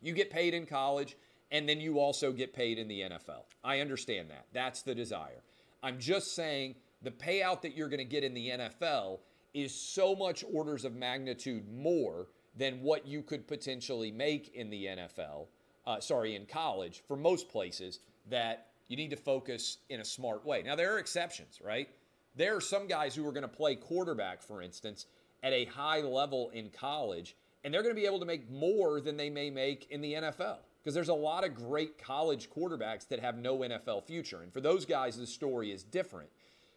You 0.00 0.12
get 0.12 0.30
paid 0.30 0.54
in 0.54 0.66
college, 0.66 1.16
and 1.50 1.68
then 1.68 1.80
you 1.80 1.98
also 1.98 2.32
get 2.32 2.52
paid 2.52 2.78
in 2.78 2.88
the 2.88 3.00
NFL. 3.00 3.44
I 3.64 3.80
understand 3.80 4.30
that. 4.30 4.46
That's 4.52 4.82
the 4.82 4.94
desire. 4.94 5.42
I'm 5.82 5.98
just 5.98 6.34
saying 6.34 6.76
the 7.02 7.10
payout 7.10 7.62
that 7.62 7.76
you're 7.76 7.88
going 7.88 7.98
to 7.98 8.04
get 8.04 8.24
in 8.24 8.34
the 8.34 8.48
NFL 8.50 9.20
is 9.54 9.74
so 9.74 10.14
much 10.14 10.44
orders 10.52 10.84
of 10.84 10.94
magnitude 10.94 11.64
more 11.72 12.28
than 12.56 12.82
what 12.82 13.06
you 13.06 13.22
could 13.22 13.46
potentially 13.46 14.10
make 14.10 14.54
in 14.54 14.70
the 14.70 14.86
NFL, 14.86 15.46
uh, 15.86 16.00
sorry, 16.00 16.34
in 16.34 16.46
college 16.46 17.02
for 17.06 17.16
most 17.16 17.48
places 17.48 18.00
that 18.28 18.68
you 18.88 18.96
need 18.96 19.10
to 19.10 19.16
focus 19.16 19.78
in 19.88 20.00
a 20.00 20.04
smart 20.04 20.44
way. 20.44 20.62
Now, 20.62 20.76
there 20.76 20.94
are 20.94 20.98
exceptions, 20.98 21.60
right? 21.62 21.88
There 22.34 22.56
are 22.56 22.60
some 22.60 22.86
guys 22.86 23.14
who 23.14 23.26
are 23.26 23.32
going 23.32 23.42
to 23.42 23.48
play 23.48 23.74
quarterback, 23.76 24.42
for 24.42 24.62
instance, 24.62 25.06
at 25.42 25.52
a 25.52 25.64
high 25.66 26.00
level 26.00 26.50
in 26.50 26.70
college, 26.70 27.36
and 27.64 27.72
they're 27.72 27.82
going 27.82 27.94
to 27.94 28.00
be 28.00 28.06
able 28.06 28.20
to 28.20 28.26
make 28.26 28.50
more 28.50 29.00
than 29.00 29.16
they 29.16 29.30
may 29.30 29.50
make 29.50 29.90
in 29.90 30.00
the 30.00 30.14
NFL 30.14 30.58
because 30.82 30.94
there's 30.94 31.08
a 31.08 31.14
lot 31.14 31.44
of 31.44 31.54
great 31.54 31.98
college 31.98 32.48
quarterbacks 32.50 33.08
that 33.08 33.18
have 33.18 33.38
no 33.38 33.58
NFL 33.58 34.04
future. 34.04 34.42
And 34.42 34.52
for 34.52 34.60
those 34.60 34.84
guys, 34.84 35.16
the 35.16 35.26
story 35.26 35.72
is 35.72 35.82
different. 35.82 36.28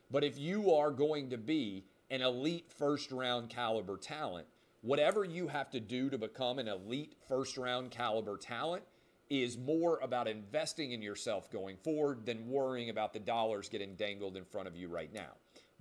But 0.10 0.24
if 0.24 0.40
you 0.40 0.74
are 0.74 0.90
going 0.90 1.30
to 1.30 1.38
be 1.38 1.86
an 2.10 2.22
elite 2.22 2.72
first 2.76 3.12
round 3.12 3.50
caliber 3.50 3.98
talent, 3.98 4.48
whatever 4.82 5.24
you 5.24 5.48
have 5.48 5.70
to 5.72 5.80
do 5.80 6.10
to 6.10 6.18
become 6.18 6.58
an 6.58 6.68
elite 6.68 7.14
first 7.28 7.58
round 7.58 7.92
caliber 7.92 8.38
talent 8.38 8.84
is 9.30 9.58
more 9.58 10.00
about 10.02 10.28
investing 10.28 10.92
in 10.92 11.02
yourself 11.02 11.52
going 11.52 11.78
forward 11.78 12.26
than 12.26 12.48
worrying 12.50 12.90
about 12.90 13.14
the 13.14 13.20
dollars 13.20 13.70
getting 13.70 13.96
dangled 13.96 14.36
in 14.36 14.44
front 14.44 14.68
of 14.68 14.76
you 14.76 14.88
right 14.88 15.14
now. 15.14 15.32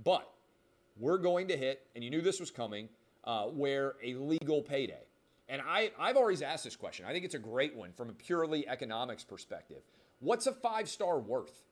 But 0.04 0.30
we're 0.98 1.18
going 1.18 1.48
to 1.48 1.56
hit, 1.56 1.86
and 1.94 2.04
you 2.04 2.10
knew 2.10 2.20
this 2.20 2.40
was 2.40 2.50
coming, 2.50 2.88
uh, 3.24 3.44
where 3.44 3.94
a 4.02 4.14
legal 4.14 4.62
payday. 4.62 5.04
And 5.48 5.62
I, 5.66 5.92
I've 5.98 6.16
always 6.16 6.42
asked 6.42 6.64
this 6.64 6.76
question. 6.76 7.06
I 7.06 7.12
think 7.12 7.24
it's 7.24 7.34
a 7.34 7.38
great 7.38 7.74
one 7.74 7.92
from 7.92 8.10
a 8.10 8.12
purely 8.12 8.68
economics 8.68 9.24
perspective. 9.24 9.82
What's 10.20 10.46
a 10.46 10.52
five 10.52 10.88
star 10.88 11.18
worth 11.18 11.64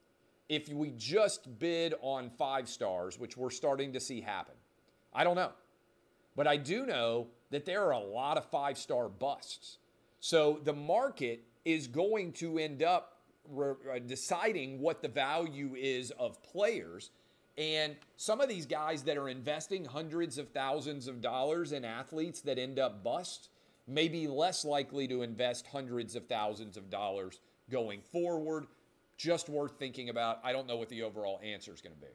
if 0.49 0.69
we 0.69 0.93
just 0.97 1.59
bid 1.59 1.95
on 2.01 2.31
five 2.31 2.69
stars, 2.69 3.19
which 3.19 3.37
we're 3.37 3.51
starting 3.51 3.93
to 3.93 4.01
see 4.01 4.21
happen? 4.21 4.55
I 5.13 5.25
don't 5.25 5.37
know. 5.37 5.53
But 6.37 6.47
I 6.47 6.57
do 6.57 6.87
know 6.87 7.29
that 7.51 7.67
there 7.67 7.85
are 7.85 7.93
a 7.93 7.99
lot 7.99 8.39
of 8.39 8.47
five 8.47 8.79
star 8.79 9.09
busts. 9.09 9.79
So 10.21 10.61
the 10.65 10.73
market 10.73 11.43
is 11.67 11.89
going 11.89 12.33
to 12.33 12.59
end 12.59 12.83
up 12.83 13.17
re- 13.51 13.75
uh, 13.93 13.99
deciding 13.99 14.81
what 14.81 15.03
the 15.03 15.09
value 15.09 15.75
is 15.77 16.13
of 16.13 16.41
players. 16.45 17.11
And 17.59 17.97
some 18.17 18.41
of 18.41 18.49
these 18.49 18.67
guys 18.67 19.03
that 19.03 19.17
are 19.17 19.29
investing 19.29 19.85
hundreds 19.85 20.39
of 20.39 20.51
thousands 20.51 21.09
of 21.09 21.21
dollars 21.21 21.73
in 21.73 21.85
athletes 21.85 22.41
that 22.43 22.59
end 22.59 22.79
up 22.79 23.03
bust 23.03 23.49
may 23.89 24.07
be 24.07 24.29
less 24.29 24.65
likely 24.65 25.09
to 25.09 25.23
invest 25.23 25.67
hundreds 25.67 26.15
of 26.15 26.27
thousands 26.27 26.77
of 26.77 26.89
dollars 26.89 27.41
going 27.69 28.01
forward. 28.01 28.67
Just 29.17 29.49
worth 29.49 29.79
thinking 29.79 30.09
about. 30.09 30.39
I 30.45 30.53
don't 30.53 30.69
know 30.69 30.77
what 30.77 30.89
the 30.89 31.03
overall 31.03 31.41
answer 31.43 31.73
is 31.75 31.81
going 31.81 31.97
to 31.97 32.01
be. 32.01 32.13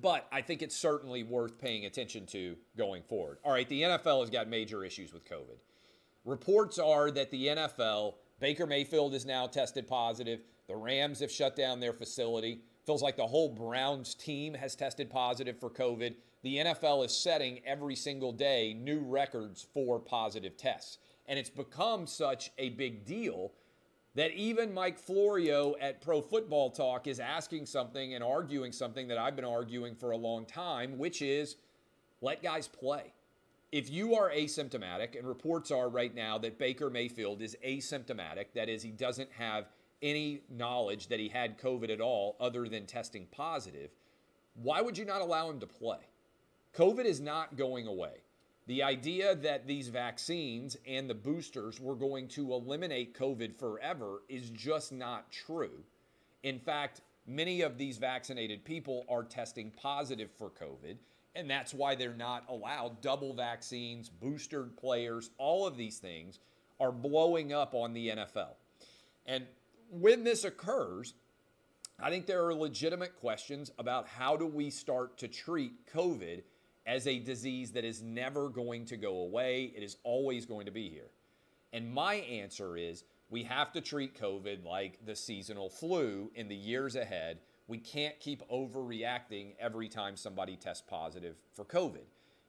But 0.00 0.26
I 0.32 0.40
think 0.40 0.62
it's 0.62 0.76
certainly 0.76 1.24
worth 1.24 1.58
paying 1.58 1.84
attention 1.84 2.24
to 2.26 2.56
going 2.78 3.02
forward. 3.02 3.38
All 3.44 3.52
right, 3.52 3.68
the 3.68 3.82
NFL 3.82 4.20
has 4.20 4.30
got 4.30 4.48
major 4.48 4.84
issues 4.84 5.12
with 5.12 5.28
COVID. 5.28 5.58
Reports 6.24 6.78
are 6.78 7.10
that 7.10 7.30
the 7.30 7.48
NFL, 7.48 8.14
Baker 8.38 8.66
Mayfield 8.66 9.14
is 9.14 9.24
now 9.24 9.46
tested 9.46 9.88
positive. 9.88 10.40
The 10.68 10.76
Rams 10.76 11.20
have 11.20 11.30
shut 11.30 11.56
down 11.56 11.80
their 11.80 11.92
facility. 11.92 12.62
Feels 12.86 13.02
like 13.02 13.16
the 13.16 13.26
whole 13.26 13.48
Browns 13.48 14.14
team 14.14 14.54
has 14.54 14.74
tested 14.74 15.10
positive 15.10 15.58
for 15.58 15.70
COVID 15.70 16.14
the 16.42 16.56
NFL 16.56 17.04
is 17.04 17.16
setting 17.16 17.60
every 17.66 17.94
single 17.94 18.32
day 18.32 18.74
new 18.74 19.00
records 19.00 19.66
for 19.74 19.98
positive 19.98 20.56
tests. 20.56 20.98
And 21.26 21.38
it's 21.38 21.50
become 21.50 22.06
such 22.06 22.50
a 22.58 22.70
big 22.70 23.04
deal 23.04 23.52
that 24.14 24.32
even 24.32 24.72
Mike 24.72 24.98
Florio 24.98 25.76
at 25.80 26.00
Pro 26.00 26.20
Football 26.20 26.70
Talk 26.70 27.06
is 27.06 27.20
asking 27.20 27.66
something 27.66 28.14
and 28.14 28.24
arguing 28.24 28.72
something 28.72 29.06
that 29.08 29.18
I've 29.18 29.36
been 29.36 29.44
arguing 29.44 29.94
for 29.94 30.10
a 30.10 30.16
long 30.16 30.46
time, 30.46 30.98
which 30.98 31.22
is 31.22 31.56
let 32.20 32.42
guys 32.42 32.66
play. 32.66 33.12
If 33.72 33.88
you 33.88 34.16
are 34.16 34.30
asymptomatic, 34.30 35.16
and 35.16 35.26
reports 35.26 35.70
are 35.70 35.88
right 35.88 36.14
now 36.14 36.38
that 36.38 36.58
Baker 36.58 36.90
Mayfield 36.90 37.40
is 37.40 37.56
asymptomatic, 37.64 38.46
that 38.54 38.68
is, 38.68 38.82
he 38.82 38.90
doesn't 38.90 39.30
have 39.32 39.68
any 40.02 40.40
knowledge 40.50 41.06
that 41.08 41.20
he 41.20 41.28
had 41.28 41.58
COVID 41.58 41.90
at 41.90 42.00
all 42.00 42.36
other 42.40 42.68
than 42.68 42.86
testing 42.86 43.26
positive, 43.30 43.90
why 44.54 44.80
would 44.80 44.98
you 44.98 45.04
not 45.04 45.20
allow 45.20 45.48
him 45.48 45.60
to 45.60 45.66
play? 45.66 46.00
COVID 46.74 47.04
is 47.04 47.20
not 47.20 47.56
going 47.56 47.86
away. 47.86 48.22
The 48.66 48.82
idea 48.82 49.34
that 49.36 49.66
these 49.66 49.88
vaccines 49.88 50.76
and 50.86 51.08
the 51.08 51.14
boosters 51.14 51.80
were 51.80 51.94
going 51.94 52.28
to 52.28 52.52
eliminate 52.52 53.18
COVID 53.18 53.56
forever 53.56 54.22
is 54.28 54.50
just 54.50 54.92
not 54.92 55.30
true. 55.30 55.84
In 56.42 56.58
fact, 56.58 57.00
many 57.26 57.62
of 57.62 57.78
these 57.78 57.98
vaccinated 57.98 58.64
people 58.64 59.04
are 59.08 59.24
testing 59.24 59.70
positive 59.70 60.30
for 60.36 60.50
COVID, 60.50 60.96
and 61.34 61.48
that's 61.48 61.72
why 61.72 61.94
they're 61.94 62.14
not 62.14 62.44
allowed. 62.48 63.00
Double 63.00 63.34
vaccines, 63.34 64.08
boosted 64.08 64.76
players, 64.76 65.30
all 65.38 65.66
of 65.66 65.76
these 65.76 65.98
things 65.98 66.38
are 66.78 66.92
blowing 66.92 67.52
up 67.52 67.74
on 67.74 67.92
the 67.92 68.08
NFL. 68.08 68.54
And 69.26 69.46
when 69.90 70.24
this 70.24 70.44
occurs, 70.44 71.14
I 72.02 72.10
think 72.10 72.26
there 72.26 72.46
are 72.46 72.54
legitimate 72.54 73.16
questions 73.20 73.70
about 73.78 74.08
how 74.08 74.36
do 74.36 74.46
we 74.46 74.70
start 74.70 75.18
to 75.18 75.28
treat 75.28 75.86
COVID 75.94 76.42
as 76.86 77.06
a 77.06 77.18
disease 77.18 77.72
that 77.72 77.84
is 77.84 78.02
never 78.02 78.48
going 78.48 78.86
to 78.86 78.96
go 78.96 79.18
away. 79.18 79.72
It 79.76 79.82
is 79.82 79.96
always 80.02 80.46
going 80.46 80.66
to 80.66 80.72
be 80.72 80.88
here. 80.88 81.10
And 81.72 81.92
my 81.92 82.14
answer 82.14 82.76
is 82.76 83.04
we 83.28 83.44
have 83.44 83.72
to 83.72 83.80
treat 83.80 84.20
COVID 84.20 84.64
like 84.64 85.04
the 85.04 85.14
seasonal 85.14 85.68
flu 85.68 86.30
in 86.34 86.48
the 86.48 86.56
years 86.56 86.96
ahead. 86.96 87.38
We 87.70 87.78
can't 87.78 88.18
keep 88.18 88.42
overreacting 88.48 89.52
every 89.60 89.88
time 89.88 90.16
somebody 90.16 90.56
tests 90.56 90.82
positive 90.84 91.36
for 91.52 91.64
COVID. 91.64 92.02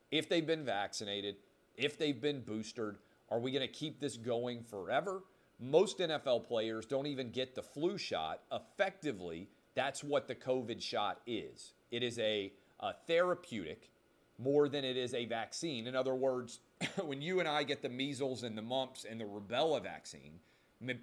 If 0.10 0.28
they've 0.28 0.48
been 0.48 0.66
vaccinated, 0.66 1.36
if 1.78 1.96
they've 1.96 2.20
been 2.20 2.42
boosted, 2.42 2.96
are 3.30 3.40
we 3.40 3.52
going 3.52 3.62
to 3.62 3.72
keep 3.72 4.00
this 4.00 4.18
going 4.18 4.64
forever? 4.64 5.22
Most 5.60 6.00
NFL 6.00 6.48
players 6.48 6.88
don't 6.88 7.06
even 7.06 7.30
get 7.30 7.54
the 7.54 7.62
flu 7.62 8.00
shot. 8.00 8.42
Effectively, 8.52 9.48
that's 9.76 10.04
what 10.04 10.28
the 10.28 10.34
COVID 10.34 10.82
shot 10.82 11.22
is. 11.28 11.74
It 11.92 12.02
is 12.02 12.18
a, 12.18 12.52
a 12.80 12.94
therapeutic 13.06 13.92
more 14.40 14.68
than 14.68 14.84
it 14.84 14.98
is 14.98 15.14
a 15.14 15.26
vaccine. 15.26 15.86
In 15.86 15.96
other 15.96 16.16
words, 16.16 16.62
when 17.06 17.22
you 17.22 17.40
and 17.40 17.48
I 17.48 17.62
get 17.62 17.84
the 17.84 17.90
measles 17.90 18.42
and 18.42 18.58
the 18.58 18.64
mumps 18.64 19.06
and 19.08 19.22
the 19.22 19.26
rubella 19.26 19.84
vaccine, 19.84 20.40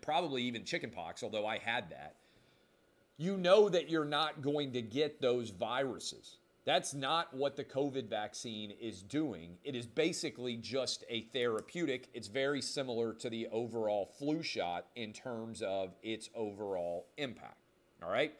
probably 0.02 0.42
even 0.42 0.64
chickenpox, 0.64 1.22
although 1.22 1.46
I 1.46 1.58
had 1.58 1.90
that, 1.90 2.16
you 3.18 3.36
know 3.36 3.68
that 3.68 3.90
you're 3.90 4.06
not 4.06 4.40
going 4.40 4.72
to 4.72 4.80
get 4.80 5.20
those 5.20 5.50
viruses. 5.50 6.38
That's 6.64 6.94
not 6.94 7.34
what 7.34 7.56
the 7.56 7.64
COVID 7.64 8.08
vaccine 8.08 8.72
is 8.80 9.02
doing. 9.02 9.58
It 9.64 9.74
is 9.74 9.86
basically 9.86 10.56
just 10.56 11.04
a 11.08 11.22
therapeutic. 11.32 12.08
It's 12.14 12.28
very 12.28 12.62
similar 12.62 13.12
to 13.14 13.28
the 13.28 13.48
overall 13.50 14.10
flu 14.18 14.42
shot 14.42 14.86
in 14.96 15.12
terms 15.12 15.62
of 15.62 15.94
its 16.02 16.30
overall 16.34 17.06
impact. 17.16 17.56
All 18.02 18.10
right? 18.10 18.32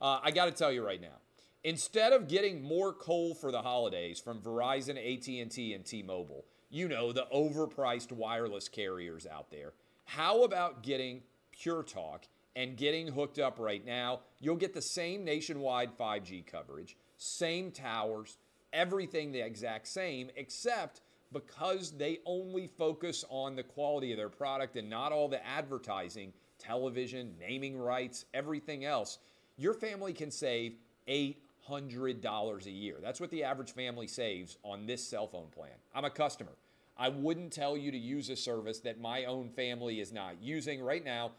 Uh, 0.00 0.20
I 0.22 0.30
got 0.30 0.46
to 0.46 0.52
tell 0.52 0.72
you 0.72 0.84
right 0.84 1.00
now, 1.00 1.18
Instead 1.64 2.12
of 2.12 2.28
getting 2.28 2.62
more 2.62 2.92
coal 2.92 3.34
for 3.34 3.50
the 3.50 3.62
holidays 3.62 4.20
from 4.20 4.38
Verizon, 4.38 4.98
AT&T, 4.98 5.72
and 5.72 5.84
T-Mobile, 5.84 6.44
you 6.68 6.88
know, 6.88 7.10
the 7.10 7.26
overpriced 7.34 8.12
wireless 8.12 8.68
carriers 8.68 9.26
out 9.26 9.50
there, 9.50 9.72
how 10.04 10.42
about 10.42 10.82
getting 10.82 11.22
Pure 11.52 11.84
Talk 11.84 12.26
and 12.56 12.76
getting 12.76 13.08
hooked 13.08 13.38
up 13.38 13.58
right 13.58 13.84
now? 13.84 14.20
You'll 14.40 14.56
get 14.56 14.74
the 14.74 14.82
same 14.82 15.24
nationwide 15.24 15.96
5G 15.98 16.46
coverage, 16.46 16.96
same 17.16 17.70
towers, 17.70 18.38
everything 18.72 19.32
the 19.32 19.40
exact 19.40 19.88
same, 19.88 20.30
except 20.36 21.00
because 21.32 21.90
they 21.92 22.18
only 22.26 22.66
focus 22.66 23.24
on 23.28 23.56
the 23.56 23.62
quality 23.62 24.12
of 24.12 24.18
their 24.18 24.28
product 24.28 24.76
and 24.76 24.88
not 24.88 25.12
all 25.12 25.28
the 25.28 25.44
advertising, 25.46 26.32
television, 26.58 27.34
naming 27.40 27.76
rights, 27.76 28.24
everything 28.32 28.84
else, 28.84 29.18
your 29.56 29.74
family 29.74 30.12
can 30.12 30.30
save 30.30 30.76
eight 31.06 31.40
$100 31.68 32.66
a 32.66 32.70
year. 32.70 32.96
That's 33.02 33.20
what 33.20 33.30
the 33.30 33.44
average 33.44 33.72
family 33.72 34.06
saves 34.06 34.58
on 34.62 34.86
this 34.86 35.06
cell 35.06 35.26
phone 35.26 35.48
plan. 35.54 35.72
I'm 35.94 36.04
a 36.04 36.10
customer. 36.10 36.52
I 36.96 37.08
wouldn't 37.08 37.52
tell 37.52 37.76
you 37.76 37.90
to 37.90 37.98
use 37.98 38.30
a 38.30 38.36
service 38.36 38.80
that 38.80 39.00
my 39.00 39.24
own 39.24 39.48
family 39.50 40.00
is 40.00 40.12
not 40.12 40.40
using. 40.40 40.82
Right 40.82 41.04
now, 41.04 41.32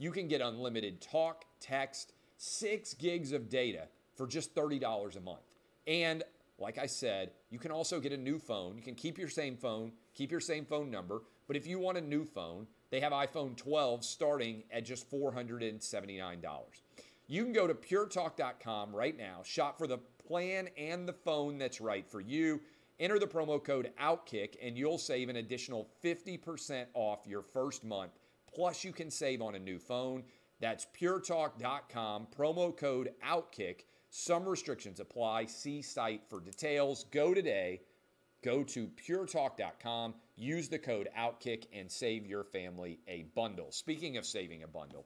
you 0.00 0.10
can 0.10 0.26
get 0.26 0.40
unlimited 0.40 0.98
talk, 1.02 1.44
text, 1.60 2.14
six 2.38 2.94
gigs 2.94 3.32
of 3.32 3.50
data 3.50 3.86
for 4.16 4.26
just 4.26 4.54
$30 4.54 5.16
a 5.16 5.20
month. 5.20 5.56
And 5.86 6.24
like 6.58 6.78
I 6.78 6.86
said, 6.86 7.32
you 7.50 7.58
can 7.58 7.70
also 7.70 8.00
get 8.00 8.10
a 8.12 8.16
new 8.16 8.38
phone. 8.38 8.78
You 8.78 8.82
can 8.82 8.94
keep 8.94 9.18
your 9.18 9.28
same 9.28 9.58
phone, 9.58 9.92
keep 10.14 10.30
your 10.30 10.40
same 10.40 10.64
phone 10.64 10.90
number, 10.90 11.22
but 11.46 11.54
if 11.54 11.66
you 11.66 11.78
want 11.78 11.98
a 11.98 12.00
new 12.00 12.24
phone, 12.24 12.66
they 12.90 13.00
have 13.00 13.12
iPhone 13.12 13.54
12 13.56 14.02
starting 14.02 14.62
at 14.70 14.86
just 14.86 15.10
$479. 15.10 16.38
You 17.26 17.44
can 17.44 17.52
go 17.52 17.66
to 17.66 17.74
puretalk.com 17.74 18.96
right 18.96 19.16
now, 19.16 19.42
shop 19.44 19.76
for 19.76 19.86
the 19.86 19.98
plan 20.26 20.68
and 20.78 21.06
the 21.06 21.12
phone 21.12 21.58
that's 21.58 21.80
right 21.80 22.08
for 22.08 22.22
you. 22.22 22.62
Enter 22.98 23.18
the 23.18 23.26
promo 23.26 23.62
code 23.62 23.92
OUTKICK 24.00 24.56
and 24.62 24.78
you'll 24.78 24.98
save 24.98 25.28
an 25.28 25.36
additional 25.36 25.88
50% 26.02 26.86
off 26.94 27.26
your 27.26 27.42
first 27.42 27.84
month. 27.84 28.12
Plus, 28.54 28.84
you 28.84 28.92
can 28.92 29.10
save 29.10 29.42
on 29.42 29.54
a 29.54 29.58
new 29.58 29.78
phone. 29.78 30.24
That's 30.60 30.86
puretalk.com, 30.98 32.28
promo 32.36 32.76
code 32.76 33.12
OUTKICK 33.24 33.84
Some 34.10 34.48
restrictions 34.48 35.00
apply. 35.00 35.46
See 35.46 35.82
site 35.82 36.22
for 36.28 36.40
details. 36.40 37.04
Go 37.10 37.32
today. 37.32 37.80
Go 38.42 38.64
to 38.64 38.88
puretalk.com, 38.88 40.14
use 40.36 40.68
the 40.68 40.78
code 40.78 41.08
OUTKICK, 41.16 41.66
and 41.74 41.90
save 41.90 42.26
your 42.26 42.42
family 42.42 42.98
a 43.06 43.24
bundle. 43.34 43.70
Speaking 43.70 44.16
of 44.16 44.24
saving 44.24 44.62
a 44.62 44.66
bundle, 44.66 45.04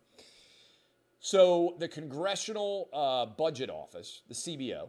so 1.19 1.75
the 1.79 1.89
Congressional 1.89 2.89
uh, 2.93 3.27
Budget 3.27 3.71
Office, 3.71 4.23
the 4.29 4.35
CBO, 4.35 4.89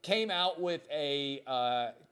came 0.00 0.30
out 0.30 0.60
with 0.60 0.86
a 0.90 1.42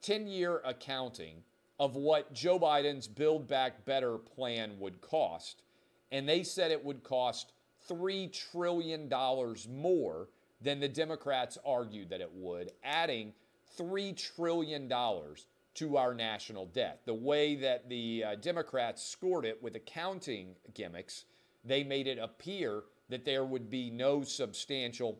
10 0.02 0.23
uh, 0.23 0.25
year 0.26 0.61
accounting 0.64 1.42
of 1.78 1.97
what 1.97 2.33
Joe 2.33 2.59
Biden's 2.59 3.09
Build 3.09 3.47
Back 3.47 3.85
Better 3.85 4.16
plan 4.18 4.78
would 4.78 5.00
cost. 5.00 5.62
And 6.11 6.28
they 6.28 6.42
said 6.42 6.71
it 6.71 6.85
would 6.85 7.02
cost 7.02 7.52
$3 7.88 8.33
trillion 8.50 9.09
more 9.68 10.28
than 10.61 10.80
the 10.80 10.88
Democrats 10.88 11.59
argued 11.64 12.11
that 12.11 12.21
it 12.21 12.30
would, 12.33 12.73
adding 12.83 13.33
$3 13.78 14.16
trillion 14.16 14.88
to 15.75 15.97
our 15.97 16.14
national 16.14 16.66
debt. 16.66 17.02
The 17.04 17.14
way 17.14 17.54
that 17.56 17.88
the 17.88 18.25
uh, 18.25 18.35
Democrats 18.37 19.06
scored 19.06 19.45
it 19.45 19.62
with 19.62 19.76
accounting 19.76 20.54
gimmicks, 20.73 21.26
they 21.64 21.85
made 21.85 22.06
it 22.06 22.18
appear 22.18 22.85
that 23.11 23.25
there 23.25 23.45
would 23.45 23.71
be 23.71 23.90
no 23.90 24.23
substantial 24.23 25.18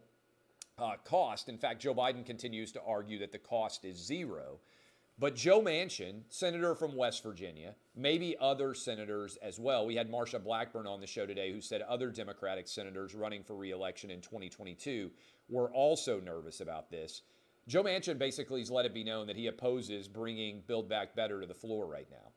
uh, 0.79 0.95
cost. 1.05 1.49
In 1.49 1.59
fact, 1.59 1.83
Joe 1.83 1.95
Biden 1.95 2.25
continues 2.25 2.73
to 2.73 2.81
argue 2.87 3.19
that 3.19 3.33
the 3.33 3.39
cost 3.39 3.85
is 3.85 3.97
zero. 3.97 4.59
But 5.19 5.35
Joe 5.35 5.63
Manchin, 5.63 6.25
senator 6.29 6.75
from 6.75 6.95
West 6.95 7.23
Virginia, 7.23 7.75
maybe 7.95 8.37
other 8.39 8.75
senators 8.75 9.39
as 9.43 9.59
well. 9.59 9.87
We 9.87 9.97
had 9.97 10.11
Marsha 10.11 10.43
Blackburn 10.43 10.87
on 10.87 11.01
the 11.01 11.07
show 11.07 11.25
today 11.25 11.51
who 11.53 11.63
said 11.63 11.81
other 11.83 12.11
Democratic 12.11 12.69
senators 12.69 13.15
running 13.15 13.43
for 13.43 13.57
reelection 13.57 14.11
in 14.11 14.21
2022 14.21 15.11
were 15.49 15.73
also 15.73 16.21
nervous 16.21 16.61
about 16.61 16.91
this. 16.91 17.23
Joe 17.67 17.83
Manchin 17.83 18.19
basically 18.19 18.61
has 18.61 18.71
let 18.71 18.85
it 18.85 18.93
be 18.93 19.05
known 19.05 19.27
that 19.27 19.37
he 19.37 19.47
opposes 19.47 20.07
bringing 20.07 20.63
Build 20.67 20.87
Back 20.87 21.17
Better 21.17 21.41
to 21.41 21.47
the 21.47 21.55
floor 21.55 21.87
right 21.87 22.09
now. 22.11 22.33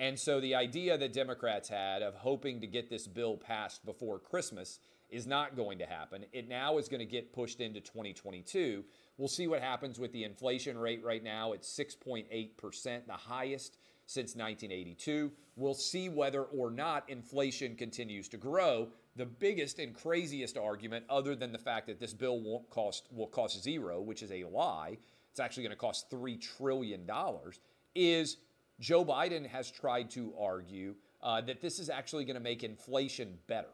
And 0.00 0.18
so 0.18 0.40
the 0.40 0.54
idea 0.54 0.96
that 0.96 1.12
Democrats 1.12 1.68
had 1.68 2.00
of 2.02 2.14
hoping 2.14 2.62
to 2.62 2.66
get 2.66 2.88
this 2.88 3.06
bill 3.06 3.36
passed 3.36 3.84
before 3.84 4.18
Christmas 4.18 4.78
is 5.10 5.26
not 5.26 5.56
going 5.56 5.76
to 5.78 5.84
happen. 5.84 6.24
It 6.32 6.48
now 6.48 6.78
is 6.78 6.88
going 6.88 7.00
to 7.00 7.04
get 7.04 7.34
pushed 7.34 7.60
into 7.60 7.80
2022. 7.80 8.82
We'll 9.18 9.28
see 9.28 9.46
what 9.46 9.60
happens 9.60 9.98
with 9.98 10.10
the 10.12 10.24
inflation 10.24 10.78
rate 10.78 11.04
right 11.04 11.22
now. 11.22 11.52
It's 11.52 11.68
6.8%, 11.78 13.06
the 13.06 13.12
highest 13.12 13.76
since 14.06 14.34
1982. 14.34 15.32
We'll 15.56 15.74
see 15.74 16.08
whether 16.08 16.44
or 16.44 16.70
not 16.70 17.10
inflation 17.10 17.76
continues 17.76 18.26
to 18.30 18.38
grow. 18.38 18.88
The 19.16 19.26
biggest 19.26 19.80
and 19.80 19.94
craziest 19.94 20.56
argument, 20.56 21.04
other 21.10 21.36
than 21.36 21.52
the 21.52 21.58
fact 21.58 21.88
that 21.88 22.00
this 22.00 22.14
bill 22.14 22.40
won't 22.40 22.70
cost 22.70 23.06
will 23.12 23.26
cost 23.26 23.62
zero, 23.62 24.00
which 24.00 24.22
is 24.22 24.32
a 24.32 24.44
lie, 24.44 24.96
it's 25.30 25.40
actually 25.40 25.64
going 25.64 25.72
to 25.72 25.76
cost 25.76 26.08
three 26.08 26.38
trillion 26.38 27.04
dollars, 27.04 27.60
is 27.94 28.38
Joe 28.80 29.04
Biden 29.04 29.46
has 29.46 29.70
tried 29.70 30.10
to 30.12 30.32
argue 30.40 30.94
uh, 31.22 31.42
that 31.42 31.60
this 31.60 31.78
is 31.78 31.90
actually 31.90 32.24
going 32.24 32.34
to 32.34 32.40
make 32.40 32.64
inflation 32.64 33.38
better. 33.46 33.68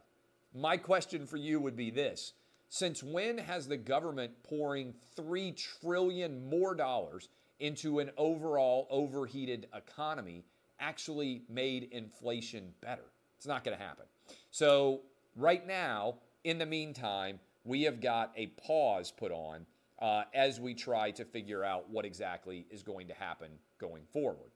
My 0.53 0.77
question 0.77 1.27
for 1.27 1.37
you 1.37 1.61
would 1.61 1.77
be 1.77 1.91
this 1.91 2.33
Since 2.69 3.03
when 3.03 3.39
has 3.39 3.69
the 3.69 3.77
government 3.77 4.33
pouring 4.43 4.95
3 5.15 5.53
trillion 5.53 6.49
more 6.51 6.75
dollars 6.75 7.29
into 7.61 8.01
an 8.01 8.11
overall 8.17 8.89
overheated 8.91 9.69
economy 9.75 10.45
actually 10.81 11.43
made 11.49 11.85
inflation 11.93 12.75
better? 12.81 13.05
It's 13.37 13.47
not 13.47 13.63
going 13.63 13.79
to 13.79 13.83
happen. 13.83 14.07
So, 14.51 15.03
right 15.37 15.65
now, 15.67 16.17
in 16.43 16.59
the 16.59 16.67
meantime, 16.67 17.39
we 17.65 17.83
have 17.83 18.01
got 18.01 18.33
a 18.37 18.47
pause 18.47 19.13
put 19.13 19.31
on 19.31 19.67
uh, 20.01 20.25
as 20.35 20.59
we 20.59 20.75
try 20.75 21.11
to 21.13 21.25
figure 21.25 21.63
out 21.65 21.89
what 21.89 22.05
exactly 22.05 22.67
is 22.71 22.83
going 22.83 23.09
to 23.09 23.15
happen 23.15 23.51
going 23.79 24.03
forward. 24.13 24.51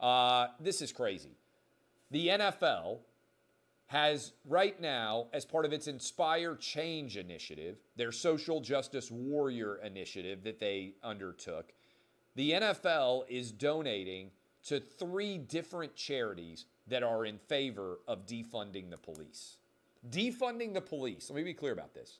Uh, 0.00 0.48
this 0.60 0.82
is 0.82 0.92
crazy. 0.92 1.36
The 2.10 2.28
NFL 2.28 2.98
has 3.86 4.32
right 4.46 4.80
now, 4.80 5.26
as 5.32 5.44
part 5.44 5.64
of 5.64 5.72
its 5.72 5.88
Inspire 5.88 6.56
Change 6.56 7.16
initiative, 7.16 7.76
their 7.96 8.12
social 8.12 8.60
justice 8.60 9.10
warrior 9.10 9.76
initiative 9.84 10.42
that 10.44 10.58
they 10.58 10.94
undertook, 11.02 11.72
the 12.34 12.52
NFL 12.52 13.24
is 13.28 13.52
donating 13.52 14.30
to 14.64 14.80
three 14.80 15.38
different 15.38 15.94
charities 15.94 16.66
that 16.86 17.02
are 17.02 17.26
in 17.26 17.38
favor 17.38 18.00
of 18.08 18.26
defunding 18.26 18.90
the 18.90 18.96
police. 18.96 19.58
Defunding 20.10 20.74
the 20.74 20.80
police, 20.80 21.30
let 21.30 21.36
me 21.36 21.44
be 21.44 21.54
clear 21.54 21.72
about 21.72 21.94
this, 21.94 22.18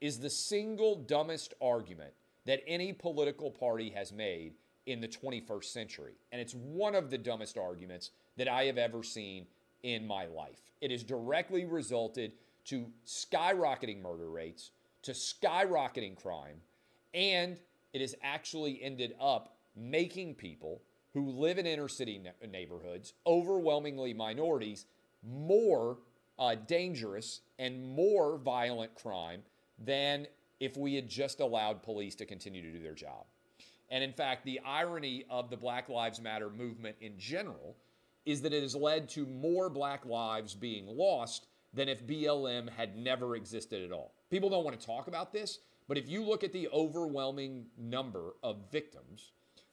is 0.00 0.18
the 0.18 0.30
single 0.30 0.94
dumbest 0.94 1.54
argument 1.60 2.12
that 2.44 2.62
any 2.66 2.92
political 2.92 3.50
party 3.50 3.90
has 3.90 4.12
made 4.12 4.54
in 4.86 5.00
the 5.00 5.08
21st 5.08 5.64
century. 5.64 6.14
And 6.32 6.40
it's 6.40 6.54
one 6.54 6.94
of 6.94 7.10
the 7.10 7.18
dumbest 7.18 7.58
arguments 7.58 8.10
that 8.36 8.48
I 8.48 8.64
have 8.64 8.78
ever 8.78 9.02
seen 9.02 9.46
in 9.82 10.06
my 10.06 10.26
life. 10.26 10.60
It 10.80 10.90
has 10.90 11.02
directly 11.02 11.64
resulted 11.64 12.32
to 12.66 12.86
skyrocketing 13.06 14.02
murder 14.02 14.30
rates, 14.30 14.70
to 15.02 15.12
skyrocketing 15.12 16.16
crime, 16.16 16.60
and 17.14 17.58
it 17.92 18.00
has 18.00 18.14
actually 18.22 18.82
ended 18.82 19.14
up 19.20 19.56
making 19.76 20.34
people 20.34 20.82
who 21.12 21.30
live 21.30 21.58
in 21.58 21.66
inner 21.66 21.88
city 21.88 22.20
neighborhoods, 22.50 23.14
overwhelmingly 23.26 24.12
minorities, 24.12 24.86
more 25.22 25.98
uh, 26.38 26.54
dangerous 26.54 27.40
and 27.58 27.82
more 27.94 28.36
violent 28.38 28.94
crime 28.94 29.42
than 29.78 30.26
if 30.60 30.76
we 30.76 30.94
had 30.94 31.08
just 31.08 31.40
allowed 31.40 31.82
police 31.82 32.14
to 32.14 32.26
continue 32.26 32.62
to 32.62 32.72
do 32.72 32.82
their 32.82 32.94
job. 32.94 33.24
And 33.90 34.02
in 34.02 34.12
fact, 34.12 34.44
the 34.44 34.60
irony 34.64 35.24
of 35.30 35.50
the 35.50 35.56
Black 35.56 35.88
Lives 35.88 36.20
Matter 36.20 36.50
movement 36.50 36.96
in 37.00 37.18
general 37.18 37.76
is 38.24 38.42
that 38.42 38.52
it 38.52 38.62
has 38.62 38.74
led 38.74 39.08
to 39.10 39.24
more 39.26 39.70
black 39.70 40.04
lives 40.04 40.54
being 40.54 40.86
lost 40.86 41.46
than 41.72 41.88
if 41.88 42.06
BLM 42.06 42.68
had 42.68 42.96
never 42.96 43.36
existed 43.36 43.84
at 43.84 43.92
all. 43.92 44.14
People 44.30 44.50
don't 44.50 44.64
want 44.64 44.78
to 44.78 44.86
talk 44.86 45.06
about 45.06 45.32
this, 45.32 45.60
but 45.86 45.96
if 45.96 46.08
you 46.08 46.24
look 46.24 46.42
at 46.42 46.52
the 46.52 46.68
overwhelming 46.68 47.66
number 47.78 48.32
of 48.42 48.70
victims, 48.72 49.30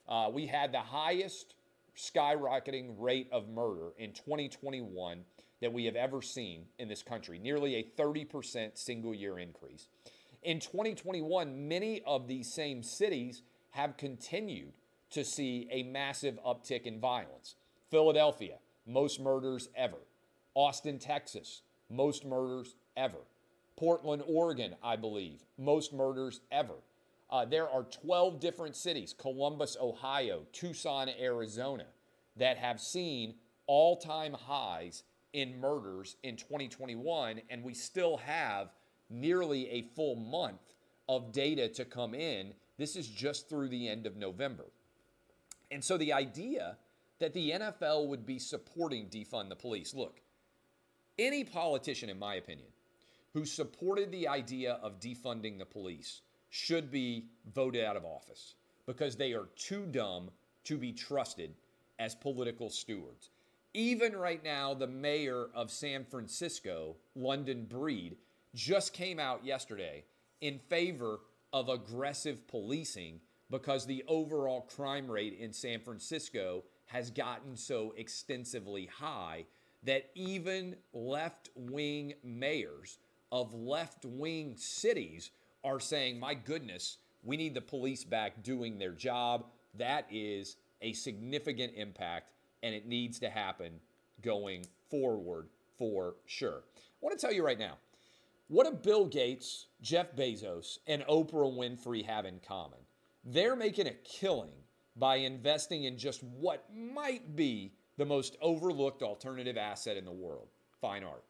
uh, 0.08 0.30
we 0.32 0.46
had 0.46 0.70
the 0.70 0.80
highest 0.80 1.54
skyrocketing 1.96 2.94
rate 2.98 3.28
of 3.32 3.48
murder 3.48 3.90
in 3.98 4.12
2021 4.12 5.24
that 5.60 5.72
we 5.72 5.86
have 5.86 5.96
ever 5.96 6.20
seen 6.20 6.66
in 6.78 6.88
this 6.88 7.02
country, 7.02 7.38
nearly 7.38 7.76
a 7.76 8.00
30% 8.00 8.76
single 8.76 9.14
year 9.14 9.38
increase. 9.38 9.88
In 10.42 10.60
2021, 10.60 11.68
many 11.68 12.02
of 12.06 12.28
these 12.28 12.52
same 12.52 12.82
cities 12.82 13.42
have 13.74 13.96
continued 13.96 14.72
to 15.10 15.24
see 15.24 15.68
a 15.70 15.82
massive 15.82 16.38
uptick 16.46 16.82
in 16.82 17.00
violence. 17.00 17.56
Philadelphia, 17.90 18.58
most 18.86 19.20
murders 19.20 19.68
ever. 19.76 19.98
Austin, 20.54 20.96
Texas, 20.98 21.62
most 21.90 22.24
murders 22.24 22.76
ever. 22.96 23.18
Portland, 23.76 24.22
Oregon, 24.28 24.76
I 24.80 24.94
believe, 24.94 25.42
most 25.58 25.92
murders 25.92 26.40
ever. 26.52 26.74
Uh, 27.28 27.44
there 27.44 27.68
are 27.68 27.82
12 27.82 28.38
different 28.38 28.76
cities, 28.76 29.12
Columbus, 29.18 29.76
Ohio, 29.80 30.42
Tucson, 30.52 31.08
Arizona, 31.20 31.86
that 32.36 32.56
have 32.56 32.80
seen 32.80 33.34
all 33.66 33.96
time 33.96 34.34
highs 34.34 35.02
in 35.32 35.60
murders 35.60 36.14
in 36.22 36.36
2021, 36.36 37.40
and 37.50 37.64
we 37.64 37.74
still 37.74 38.18
have 38.18 38.68
nearly 39.10 39.68
a 39.70 39.82
full 39.96 40.14
month 40.14 40.74
of 41.08 41.32
data 41.32 41.68
to 41.68 41.84
come 41.84 42.14
in 42.14 42.54
this 42.78 42.96
is 42.96 43.06
just 43.06 43.48
through 43.48 43.68
the 43.68 43.88
end 43.88 44.06
of 44.06 44.16
November. 44.16 44.66
And 45.70 45.82
so 45.82 45.96
the 45.96 46.12
idea 46.12 46.76
that 47.18 47.32
the 47.32 47.52
NFL 47.52 48.08
would 48.08 48.26
be 48.26 48.38
supporting 48.38 49.06
defund 49.06 49.48
the 49.48 49.56
police 49.56 49.94
look, 49.94 50.20
any 51.18 51.44
politician, 51.44 52.10
in 52.10 52.18
my 52.18 52.34
opinion, 52.34 52.68
who 53.32 53.44
supported 53.44 54.10
the 54.10 54.28
idea 54.28 54.74
of 54.82 55.00
defunding 55.00 55.58
the 55.58 55.64
police 55.64 56.22
should 56.50 56.90
be 56.90 57.26
voted 57.54 57.84
out 57.84 57.96
of 57.96 58.04
office 58.04 58.54
because 58.86 59.16
they 59.16 59.32
are 59.32 59.48
too 59.56 59.86
dumb 59.86 60.30
to 60.64 60.76
be 60.76 60.92
trusted 60.92 61.54
as 61.98 62.14
political 62.14 62.70
stewards. 62.70 63.30
Even 63.74 64.14
right 64.14 64.42
now, 64.44 64.72
the 64.74 64.86
mayor 64.86 65.46
of 65.54 65.70
San 65.70 66.04
Francisco, 66.04 66.96
London 67.16 67.64
Breed, 67.64 68.16
just 68.54 68.92
came 68.92 69.18
out 69.18 69.44
yesterday 69.44 70.04
in 70.40 70.60
favor 70.68 71.20
of 71.54 71.68
aggressive 71.68 72.48
policing 72.48 73.20
because 73.48 73.86
the 73.86 74.02
overall 74.08 74.62
crime 74.62 75.08
rate 75.08 75.38
in 75.38 75.52
San 75.52 75.78
Francisco 75.78 76.64
has 76.86 77.12
gotten 77.12 77.56
so 77.56 77.94
extensively 77.96 78.86
high 78.86 79.46
that 79.84 80.10
even 80.16 80.74
left 80.92 81.50
wing 81.54 82.12
mayors 82.24 82.98
of 83.30 83.54
left 83.54 84.04
wing 84.04 84.54
cities 84.56 85.30
are 85.62 85.78
saying, 85.78 86.18
my 86.18 86.34
goodness, 86.34 86.98
we 87.22 87.36
need 87.36 87.54
the 87.54 87.60
police 87.60 88.02
back 88.02 88.42
doing 88.42 88.76
their 88.76 88.92
job. 88.92 89.46
That 89.78 90.06
is 90.10 90.56
a 90.82 90.92
significant 90.92 91.74
impact 91.76 92.32
and 92.64 92.74
it 92.74 92.88
needs 92.88 93.20
to 93.20 93.30
happen 93.30 93.78
going 94.22 94.66
forward 94.90 95.48
for 95.78 96.16
sure. 96.26 96.64
I 96.76 96.80
want 97.00 97.16
to 97.16 97.24
tell 97.24 97.34
you 97.34 97.44
right 97.44 97.58
now 97.60 97.78
What 98.48 98.66
do 98.66 98.72
Bill 98.72 99.06
Gates, 99.06 99.66
Jeff 99.80 100.14
Bezos, 100.14 100.78
and 100.86 101.02
Oprah 101.04 101.50
Winfrey 101.50 102.04
have 102.04 102.26
in 102.26 102.40
common? 102.46 102.80
They're 103.24 103.56
making 103.56 103.86
a 103.86 103.94
killing 104.04 104.52
by 104.96 105.16
investing 105.16 105.84
in 105.84 105.96
just 105.96 106.22
what 106.22 106.66
might 106.74 107.36
be 107.36 107.72
the 107.96 108.04
most 108.04 108.36
overlooked 108.42 109.02
alternative 109.02 109.56
asset 109.56 109.96
in 109.96 110.04
the 110.04 110.12
world 110.12 110.48
fine 110.80 111.02
art. 111.02 111.24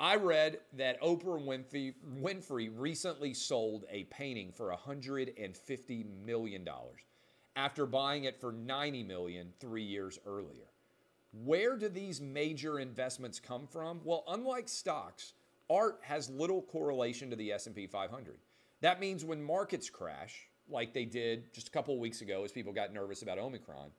I 0.00 0.16
read 0.16 0.60
that 0.74 0.98
Oprah 1.02 1.44
Winfrey, 1.44 1.92
Winfrey 2.22 2.70
recently 2.74 3.34
sold 3.34 3.84
a 3.90 4.04
painting 4.04 4.50
for 4.50 4.74
$150 4.74 6.06
million 6.24 6.66
after 7.56 7.84
buying 7.84 8.24
it 8.24 8.40
for 8.40 8.52
90 8.52 9.02
million 9.02 9.52
three 9.60 9.82
years 9.82 10.18
earlier. 10.24 10.70
Where 11.44 11.76
do 11.76 11.90
these 11.90 12.22
major 12.22 12.78
investments 12.78 13.38
come 13.38 13.66
from? 13.66 14.00
Well, 14.04 14.24
unlike 14.26 14.70
stocks, 14.70 15.34
art 15.70 16.00
has 16.02 16.30
little 16.30 16.62
correlation 16.62 17.30
to 17.30 17.36
the 17.36 17.52
S&P 17.52 17.86
500. 17.86 18.38
That 18.80 19.00
means 19.00 19.24
when 19.24 19.42
markets 19.42 19.90
crash, 19.90 20.48
like 20.68 20.94
they 20.94 21.04
did 21.04 21.52
just 21.52 21.68
a 21.68 21.70
couple 21.70 21.98
weeks 21.98 22.20
ago 22.20 22.44
as 22.44 22.52
people 22.52 22.72
got 22.72 22.92
nervous 22.92 23.22
about 23.22 23.38
Omicron, 23.38 23.90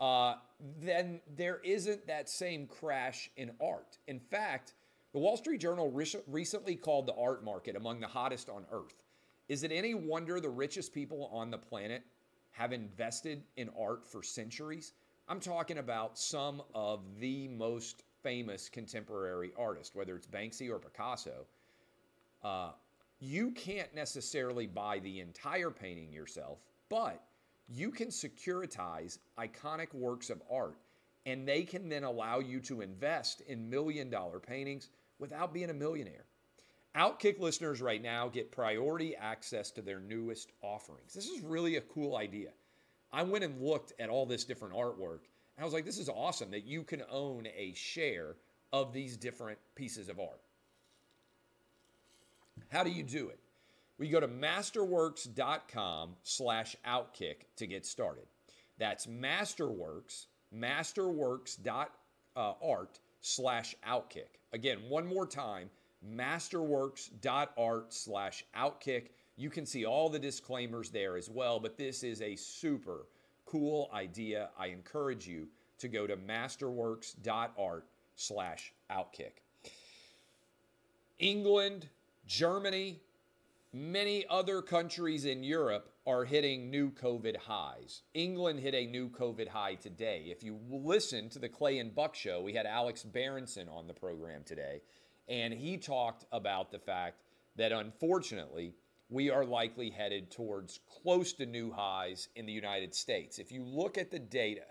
uh, 0.00 0.34
then 0.80 1.20
there 1.36 1.60
isn't 1.64 2.06
that 2.06 2.28
same 2.28 2.66
crash 2.66 3.30
in 3.36 3.50
art. 3.60 3.98
In 4.08 4.18
fact, 4.18 4.74
the 5.12 5.18
Wall 5.18 5.36
Street 5.36 5.60
Journal 5.60 5.90
re- 5.90 6.06
recently 6.26 6.74
called 6.74 7.06
the 7.06 7.14
art 7.14 7.44
market 7.44 7.76
among 7.76 8.00
the 8.00 8.06
hottest 8.06 8.48
on 8.48 8.64
earth. 8.72 9.02
Is 9.48 9.62
it 9.62 9.72
any 9.72 9.94
wonder 9.94 10.40
the 10.40 10.48
richest 10.48 10.94
people 10.94 11.28
on 11.32 11.50
the 11.50 11.58
planet 11.58 12.02
have 12.52 12.72
invested 12.72 13.42
in 13.56 13.70
art 13.78 14.06
for 14.06 14.22
centuries? 14.22 14.92
I'm 15.28 15.40
talking 15.40 15.78
about 15.78 16.18
some 16.18 16.62
of 16.74 17.00
the 17.20 17.48
most 17.48 18.02
famous 18.22 18.68
contemporary 18.68 19.52
artist, 19.58 19.94
whether 19.94 20.16
it's 20.16 20.26
Banksy 20.26 20.70
or 20.70 20.78
Picasso. 20.78 21.46
Uh, 22.42 22.70
you 23.20 23.52
can't 23.52 23.94
necessarily 23.94 24.66
buy 24.66 24.98
the 24.98 25.20
entire 25.20 25.70
painting 25.70 26.12
yourself, 26.12 26.58
but 26.88 27.22
you 27.68 27.90
can 27.90 28.08
securitize 28.08 29.18
iconic 29.38 29.94
works 29.94 30.28
of 30.28 30.42
art 30.50 30.76
and 31.24 31.46
they 31.46 31.62
can 31.62 31.88
then 31.88 32.04
allow 32.04 32.40
you 32.40 32.60
to 32.60 32.80
invest 32.80 33.42
in 33.42 33.70
million 33.70 34.10
dollar 34.10 34.40
paintings 34.40 34.88
without 35.18 35.54
being 35.54 35.70
a 35.70 35.74
millionaire. 35.74 36.24
Outkick 36.96 37.38
listeners 37.38 37.80
right 37.80 38.02
now 38.02 38.28
get 38.28 38.50
priority 38.50 39.16
access 39.16 39.70
to 39.70 39.82
their 39.82 40.00
newest 40.00 40.52
offerings. 40.60 41.14
This 41.14 41.28
is 41.28 41.40
really 41.40 41.76
a 41.76 41.80
cool 41.82 42.16
idea. 42.16 42.50
I 43.12 43.22
went 43.22 43.44
and 43.44 43.62
looked 43.62 43.92
at 43.98 44.10
all 44.10 44.26
this 44.26 44.44
different 44.44 44.74
artwork 44.74 45.20
and 45.56 45.62
I 45.62 45.64
was 45.64 45.74
like, 45.74 45.84
this 45.84 45.98
is 45.98 46.08
awesome 46.08 46.50
that 46.52 46.64
you 46.64 46.82
can 46.82 47.02
own 47.10 47.46
a 47.56 47.72
share 47.74 48.36
of 48.72 48.92
these 48.92 49.16
different 49.16 49.58
pieces 49.74 50.08
of 50.08 50.18
art. 50.18 50.40
How 52.70 52.82
do 52.82 52.90
you 52.90 53.02
do 53.02 53.28
it? 53.28 53.38
We 53.98 54.08
go 54.08 54.20
to 54.20 54.28
masterworks.com 54.28 56.16
slash 56.22 56.76
outkick 56.86 57.34
to 57.56 57.66
get 57.66 57.84
started. 57.84 58.24
That's 58.78 59.06
masterworks, 59.06 60.26
masterworks.art 60.56 62.98
slash 63.20 63.74
outkick. 63.86 64.38
Again, 64.52 64.78
one 64.88 65.06
more 65.06 65.26
time, 65.26 65.68
masterworks.art 66.04 67.92
slash 67.92 68.44
outkick. 68.56 69.08
You 69.36 69.50
can 69.50 69.66
see 69.66 69.84
all 69.84 70.08
the 70.08 70.18
disclaimers 70.18 70.90
there 70.90 71.16
as 71.16 71.30
well, 71.30 71.60
but 71.60 71.76
this 71.76 72.02
is 72.02 72.22
a 72.22 72.36
super 72.36 73.06
cool 73.52 73.90
idea. 73.92 74.48
I 74.58 74.68
encourage 74.68 75.28
you 75.28 75.46
to 75.78 75.88
go 75.88 76.06
to 76.06 76.16
masterworks.art 76.16 77.86
slash 78.16 78.72
outkick. 78.90 79.42
England, 81.18 81.88
Germany, 82.26 83.02
many 83.74 84.24
other 84.30 84.62
countries 84.62 85.26
in 85.26 85.44
Europe 85.44 85.92
are 86.06 86.24
hitting 86.24 86.70
new 86.70 86.90
COVID 86.90 87.36
highs. 87.36 88.02
England 88.14 88.58
hit 88.58 88.74
a 88.74 88.86
new 88.86 89.10
COVID 89.10 89.48
high 89.48 89.74
today. 89.74 90.24
If 90.28 90.42
you 90.42 90.58
listen 90.70 91.28
to 91.28 91.38
the 91.38 91.48
Clay 91.48 91.78
and 91.78 91.94
Buck 91.94 92.14
show, 92.14 92.40
we 92.40 92.54
had 92.54 92.64
Alex 92.64 93.02
Berenson 93.02 93.68
on 93.68 93.86
the 93.86 93.94
program 93.94 94.44
today, 94.44 94.80
and 95.28 95.52
he 95.52 95.76
talked 95.76 96.24
about 96.32 96.72
the 96.72 96.78
fact 96.78 97.20
that 97.56 97.70
unfortunately, 97.70 98.74
we 99.12 99.28
are 99.28 99.44
likely 99.44 99.90
headed 99.90 100.30
towards 100.30 100.80
close 101.02 101.34
to 101.34 101.44
new 101.44 101.70
highs 101.70 102.28
in 102.34 102.46
the 102.46 102.52
United 102.52 102.94
States. 102.94 103.38
If 103.38 103.52
you 103.52 103.62
look 103.62 103.98
at 103.98 104.10
the 104.10 104.18
data 104.18 104.64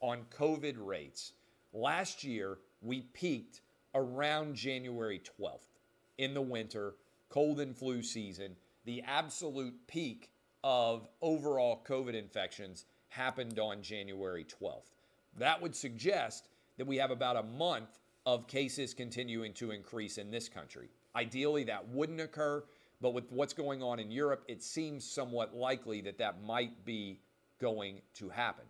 on 0.00 0.26
COVID 0.38 0.76
rates, 0.78 1.32
last 1.72 2.22
year 2.22 2.58
we 2.82 3.02
peaked 3.14 3.62
around 3.94 4.54
January 4.54 5.22
12th 5.40 5.78
in 6.18 6.34
the 6.34 6.42
winter, 6.42 6.96
cold 7.30 7.60
and 7.60 7.74
flu 7.74 8.02
season. 8.02 8.56
The 8.84 9.02
absolute 9.06 9.74
peak 9.86 10.30
of 10.62 11.08
overall 11.22 11.82
COVID 11.88 12.14
infections 12.14 12.84
happened 13.08 13.58
on 13.58 13.80
January 13.80 14.44
12th. 14.44 14.92
That 15.38 15.62
would 15.62 15.74
suggest 15.74 16.48
that 16.76 16.86
we 16.86 16.96
have 16.96 17.10
about 17.10 17.36
a 17.36 17.42
month 17.42 17.98
of 18.26 18.46
cases 18.46 18.92
continuing 18.92 19.54
to 19.54 19.70
increase 19.70 20.18
in 20.18 20.30
this 20.30 20.48
country. 20.50 20.90
Ideally, 21.16 21.64
that 21.64 21.88
wouldn't 21.88 22.20
occur, 22.20 22.62
but 23.00 23.14
with 23.14 23.30
what's 23.30 23.52
going 23.52 23.82
on 23.82 23.98
in 23.98 24.10
Europe, 24.10 24.44
it 24.48 24.62
seems 24.62 25.08
somewhat 25.08 25.54
likely 25.54 26.00
that 26.02 26.18
that 26.18 26.42
might 26.42 26.84
be 26.84 27.20
going 27.60 28.00
to 28.14 28.28
happen. 28.28 28.64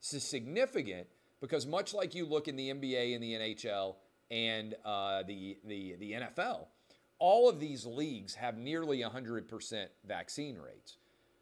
This 0.00 0.14
is 0.14 0.24
significant 0.24 1.06
because 1.40 1.66
much 1.66 1.94
like 1.94 2.14
you 2.14 2.26
look 2.26 2.48
in 2.48 2.56
the 2.56 2.70
NBA 2.70 3.14
and 3.14 3.22
the 3.22 3.32
NHL 3.32 3.96
and 4.30 4.74
uh, 4.84 5.22
the, 5.26 5.58
the, 5.64 5.96
the 5.98 6.12
NFL, 6.12 6.66
all 7.18 7.48
of 7.48 7.60
these 7.60 7.86
leagues 7.86 8.34
have 8.34 8.56
nearly 8.56 9.00
100% 9.00 9.86
vaccine 10.06 10.58
rates. 10.58 10.98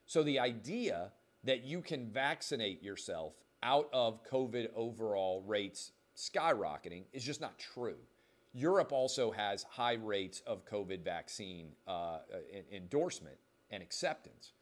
So 0.07 0.23
the 0.23 0.38
idea 0.38 1.12
that 1.45 1.64
you 1.64 1.81
can 1.81 2.11
vaccinate 2.11 2.83
yourself 2.83 3.35
out 3.62 3.88
of 3.92 4.25
COVID 4.25 4.68
overall 4.75 5.42
rates 5.47 5.92
skyrocketing 6.16 7.05
is 7.12 7.25
just 7.25 7.40
not 7.40 7.59
true. 7.59 7.97
Europe 8.55 8.93
also 8.93 9.31
has 9.31 9.62
high 9.65 9.95
rates 9.95 10.43
of 10.47 10.65
COVID 10.67 11.03
vaccine 11.03 11.73
uh, 11.87 12.19
endorsement 12.73 13.38
and 13.71 13.83
acceptance, 13.83 14.53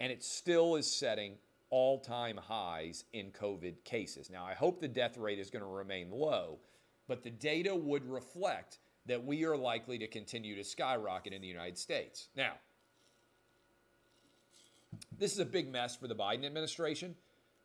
and 0.00 0.10
it 0.10 0.22
still 0.22 0.76
is 0.76 0.90
setting 0.90 1.34
all 1.70 2.00
time 2.00 2.38
highs 2.38 3.04
in 3.12 3.30
COVID 3.30 3.84
cases. 3.84 4.30
Now, 4.30 4.46
I 4.46 4.54
hope 4.54 4.80
the 4.80 4.88
death 4.88 5.18
rate 5.18 5.38
is 5.38 5.50
going 5.50 5.62
to 5.62 5.70
remain 5.70 6.10
low, 6.10 6.58
but 7.06 7.22
the 7.22 7.30
data 7.30 7.74
would 7.74 8.08
reflect 8.08 8.78
that 9.06 9.24
we 9.24 9.44
are 9.44 9.56
likely 9.56 9.98
to 9.98 10.06
continue 10.06 10.54
to 10.56 10.64
skyrocket 10.64 11.32
in 11.32 11.42
the 11.42 11.48
United 11.48 11.78
States. 11.78 12.28
Now, 12.36 12.52
this 15.18 15.32
is 15.32 15.38
a 15.38 15.44
big 15.44 15.70
mess 15.70 15.96
for 15.96 16.08
the 16.08 16.14
Biden 16.14 16.44
administration 16.44 17.14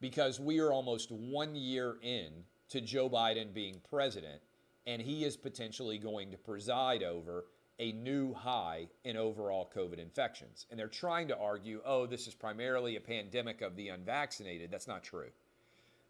because 0.02 0.40
we 0.40 0.60
are 0.60 0.72
almost 0.72 1.12
one 1.12 1.56
year 1.56 1.96
in 2.02 2.30
to 2.70 2.82
Joe 2.82 3.10
Biden 3.10 3.54
being 3.54 3.80
president, 3.90 4.42
and 4.86 5.02
he 5.02 5.24
is 5.24 5.38
potentially 5.38 5.98
going 5.98 6.32
to 6.32 6.38
preside 6.38 7.04
over 7.04 7.46
a 7.80 7.92
new 7.92 8.34
high 8.34 8.88
in 9.04 9.18
overall 9.18 9.70
COVID 9.76 9.98
infections. 9.98 10.68
And 10.70 10.80
they're 10.80 10.88
trying 10.88 11.28
to 11.30 11.38
argue, 11.38 11.82
oh, 11.86 12.06
this 12.06 12.28
is 12.28 12.36
primarily 12.36 12.96
a 12.96 13.02
pandemic 13.02 13.62
of 13.62 13.76
the 13.76 13.90
unvaccinated. 13.90 14.70
That's 14.72 14.88
not 14.88 15.04
true. 15.04 15.30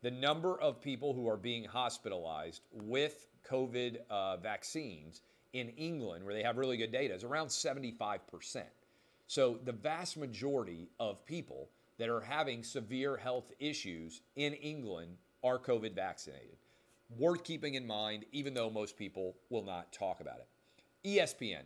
The 0.01 0.11
number 0.11 0.59
of 0.59 0.81
people 0.81 1.13
who 1.13 1.29
are 1.29 1.37
being 1.37 1.63
hospitalized 1.63 2.61
with 2.73 3.27
COVID 3.49 3.97
uh, 4.09 4.37
vaccines 4.37 5.21
in 5.53 5.69
England, 5.69 6.25
where 6.25 6.33
they 6.33 6.43
have 6.43 6.57
really 6.57 6.77
good 6.77 6.91
data, 6.91 7.13
is 7.13 7.23
around 7.23 7.47
75%. 7.47 8.19
So 9.27 9.59
the 9.63 9.71
vast 9.71 10.17
majority 10.17 10.89
of 10.99 11.25
people 11.25 11.69
that 11.97 12.09
are 12.09 12.21
having 12.21 12.63
severe 12.63 13.15
health 13.15 13.51
issues 13.59 14.21
in 14.35 14.53
England 14.53 15.15
are 15.43 15.59
COVID 15.59 15.93
vaccinated. 15.93 16.57
Worth 17.17 17.43
keeping 17.43 17.75
in 17.75 17.85
mind, 17.85 18.25
even 18.31 18.53
though 18.53 18.69
most 18.69 18.97
people 18.97 19.35
will 19.49 19.63
not 19.63 19.91
talk 19.91 20.19
about 20.19 20.39
it. 20.39 20.47
ESPN. 21.05 21.63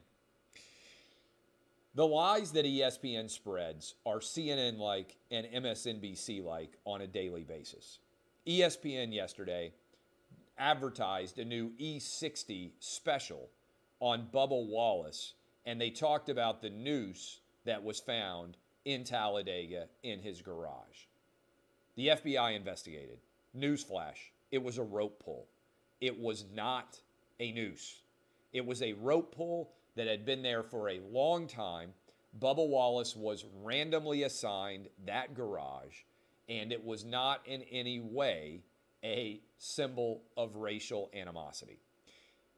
The 1.96 2.06
lies 2.06 2.52
that 2.52 2.66
ESPN 2.66 3.30
spreads 3.30 3.96
are 4.06 4.20
CNN 4.20 4.78
like 4.78 5.16
and 5.32 5.48
MSNBC 5.48 6.44
like 6.44 6.78
on 6.86 7.02
a 7.02 7.08
daily 7.08 7.44
basis. 7.44 8.00
ESPN 8.48 9.14
yesterday 9.14 9.74
advertised 10.58 11.40
a 11.40 11.46
new 11.46 11.72
E60 11.80 12.72
special 12.80 13.50
on 14.00 14.28
Bubba 14.34 14.68
Wallace, 14.68 15.34
and 15.66 15.80
they 15.80 15.90
talked 15.90 16.30
about 16.30 16.62
the 16.62 16.70
noose 16.70 17.40
that 17.66 17.84
was 17.84 18.00
found 18.00 18.58
in 18.86 19.04
Talladega 19.04 19.88
in 20.04 20.20
his 20.20 20.42
garage. 20.42 21.08
The 21.96 22.10
FBI 22.10 22.56
investigated. 22.56 23.20
Newsflash 23.58 24.32
it 24.52 24.62
was 24.62 24.78
a 24.78 24.84
rope 24.84 25.24
pull. 25.24 25.48
It 26.02 26.20
was 26.20 26.46
not 26.54 27.00
a 27.40 27.52
noose. 27.52 28.02
It 28.54 28.66
was 28.66 28.82
a 28.82 28.94
rope 28.94 29.36
pull 29.36 29.72
that 29.96 30.08
had 30.08 30.26
been 30.26 30.42
there 30.42 30.64
for 30.64 30.90
a 30.90 31.00
long 31.12 31.48
time. 31.48 31.92
Bubba 32.40 32.68
Wallace 32.68 33.16
was 33.16 33.46
randomly 33.64 34.24
assigned 34.24 34.88
that 35.06 35.34
garage, 35.34 36.04
and 36.48 36.72
it 36.72 36.84
was 36.84 37.04
not 37.04 37.42
in 37.46 37.64
any 37.72 38.00
way 38.00 38.62
a 39.04 39.42
symbol 39.58 40.24
of 40.36 40.56
racial 40.56 41.10
animosity. 41.14 41.80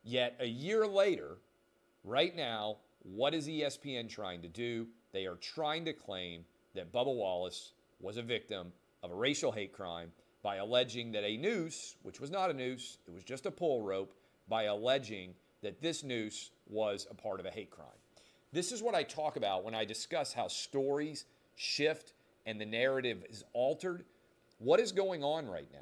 Yet 0.03 0.35
a 0.39 0.47
year 0.47 0.85
later, 0.85 1.37
Right 2.03 2.35
now, 2.35 2.77
what 3.03 3.33
is 3.33 3.47
ESPN 3.47 4.09
trying 4.09 4.41
to 4.41 4.47
do? 4.47 4.87
They 5.11 5.25
are 5.25 5.35
trying 5.35 5.85
to 5.85 5.93
claim 5.93 6.45
that 6.75 6.93
Bubba 6.93 7.13
Wallace 7.13 7.73
was 7.99 8.17
a 8.17 8.21
victim 8.21 8.71
of 9.03 9.11
a 9.11 9.15
racial 9.15 9.51
hate 9.51 9.73
crime 9.73 10.11
by 10.41 10.55
alleging 10.55 11.11
that 11.11 11.23
a 11.23 11.37
noose, 11.37 11.95
which 12.03 12.19
was 12.19 12.31
not 12.31 12.49
a 12.49 12.53
noose, 12.53 12.97
it 13.07 13.13
was 13.13 13.23
just 13.23 13.45
a 13.45 13.51
pull 13.51 13.81
rope, 13.81 14.13
by 14.47 14.63
alleging 14.63 15.33
that 15.61 15.81
this 15.81 16.03
noose 16.03 16.51
was 16.67 17.07
a 17.09 17.13
part 17.13 17.39
of 17.39 17.45
a 17.45 17.51
hate 17.51 17.69
crime. 17.69 17.87
This 18.51 18.71
is 18.71 18.81
what 18.81 18.95
I 18.95 19.03
talk 19.03 19.35
about 19.35 19.63
when 19.63 19.75
I 19.75 19.85
discuss 19.85 20.33
how 20.33 20.47
stories 20.47 21.25
shift 21.55 22.13
and 22.45 22.59
the 22.59 22.65
narrative 22.65 23.23
is 23.29 23.43
altered. 23.53 24.05
What 24.57 24.79
is 24.79 24.91
going 24.91 25.23
on 25.23 25.47
right 25.47 25.67
now, 25.71 25.79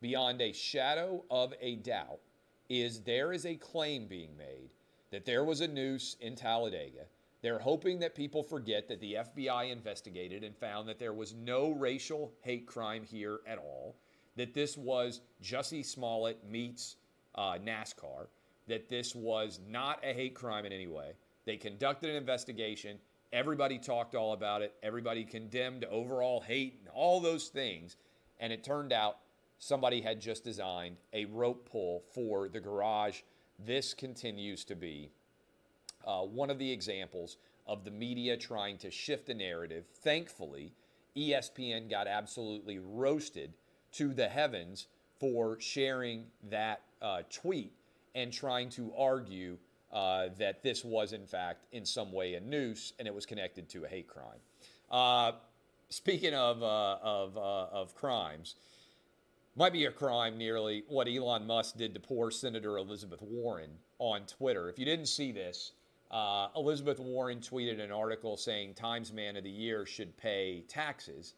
beyond 0.00 0.40
a 0.40 0.52
shadow 0.52 1.24
of 1.30 1.52
a 1.60 1.76
doubt, 1.76 2.20
is 2.68 3.00
there 3.00 3.32
is 3.32 3.44
a 3.44 3.56
claim 3.56 4.06
being 4.06 4.36
made 4.36 4.70
that 5.10 5.24
there 5.24 5.44
was 5.44 5.60
a 5.60 5.68
noose 5.68 6.16
in 6.20 6.34
Talladega. 6.34 7.06
They're 7.40 7.58
hoping 7.58 8.00
that 8.00 8.14
people 8.14 8.42
forget 8.42 8.88
that 8.88 9.00
the 9.00 9.14
FBI 9.14 9.70
investigated 9.70 10.42
and 10.42 10.56
found 10.56 10.88
that 10.88 10.98
there 10.98 11.12
was 11.12 11.34
no 11.34 11.70
racial 11.70 12.32
hate 12.40 12.66
crime 12.66 13.04
here 13.04 13.40
at 13.46 13.58
all, 13.58 13.96
that 14.36 14.54
this 14.54 14.76
was 14.76 15.20
Jussie 15.42 15.84
Smollett 15.84 16.48
meets 16.48 16.96
uh, 17.36 17.58
NASCAR, 17.64 18.26
that 18.66 18.88
this 18.88 19.14
was 19.14 19.60
not 19.68 20.00
a 20.02 20.12
hate 20.12 20.34
crime 20.34 20.66
in 20.66 20.72
any 20.72 20.88
way. 20.88 21.12
They 21.46 21.56
conducted 21.56 22.10
an 22.10 22.16
investigation. 22.16 22.98
Everybody 23.32 23.78
talked 23.78 24.14
all 24.14 24.32
about 24.32 24.62
it. 24.62 24.74
Everybody 24.82 25.24
condemned 25.24 25.84
overall 25.84 26.40
hate 26.40 26.78
and 26.80 26.88
all 26.88 27.20
those 27.20 27.48
things. 27.48 27.96
And 28.40 28.52
it 28.52 28.64
turned 28.64 28.92
out 28.92 29.18
somebody 29.58 30.00
had 30.00 30.20
just 30.20 30.44
designed 30.44 30.96
a 31.12 31.24
rope 31.26 31.68
pull 31.70 32.02
for 32.12 32.48
the 32.48 32.60
garage. 32.60 33.20
This 33.58 33.94
continues 33.94 34.64
to 34.64 34.76
be 34.76 35.10
uh, 36.06 36.22
one 36.22 36.50
of 36.50 36.58
the 36.58 36.70
examples 36.70 37.36
of 37.66 37.84
the 37.84 37.90
media 37.90 38.36
trying 38.36 38.78
to 38.78 38.90
shift 38.90 39.26
the 39.26 39.34
narrative. 39.34 39.84
Thankfully, 40.02 40.72
ESPN 41.16 41.90
got 41.90 42.06
absolutely 42.06 42.78
roasted 42.78 43.52
to 43.92 44.14
the 44.14 44.28
heavens 44.28 44.86
for 45.18 45.60
sharing 45.60 46.26
that 46.50 46.80
uh, 47.02 47.22
tweet 47.30 47.72
and 48.14 48.32
trying 48.32 48.68
to 48.70 48.92
argue 48.96 49.58
uh, 49.92 50.28
that 50.38 50.62
this 50.62 50.84
was, 50.84 51.12
in 51.12 51.26
fact, 51.26 51.64
in 51.72 51.84
some 51.84 52.12
way 52.12 52.34
a 52.34 52.40
noose 52.40 52.92
and 52.98 53.08
it 53.08 53.14
was 53.14 53.26
connected 53.26 53.68
to 53.68 53.84
a 53.84 53.88
hate 53.88 54.08
crime. 54.08 54.38
Uh, 54.90 55.32
speaking 55.88 56.34
of, 56.34 56.62
uh, 56.62 56.96
of, 57.02 57.36
uh, 57.36 57.66
of 57.72 57.94
crimes, 57.94 58.56
might 59.56 59.72
be 59.72 59.86
a 59.86 59.90
crime 59.90 60.38
nearly 60.38 60.84
what 60.88 61.08
Elon 61.08 61.46
Musk 61.46 61.76
did 61.76 61.92
to 61.94 62.00
poor 62.00 62.30
Senator 62.30 62.76
Elizabeth 62.76 63.20
Warren 63.20 63.70
on 63.98 64.22
Twitter. 64.26 64.68
If 64.68 64.78
you 64.78 64.84
didn't 64.84 65.06
see 65.06 65.32
this, 65.32 65.72
uh, 66.10 66.48
Elizabeth 66.56 66.98
Warren 66.98 67.40
tweeted 67.40 67.80
an 67.80 67.92
article 67.92 68.36
saying 68.36 68.74
Times 68.74 69.12
Man 69.12 69.36
of 69.36 69.44
the 69.44 69.50
Year 69.50 69.84
should 69.84 70.16
pay 70.16 70.64
taxes. 70.68 71.34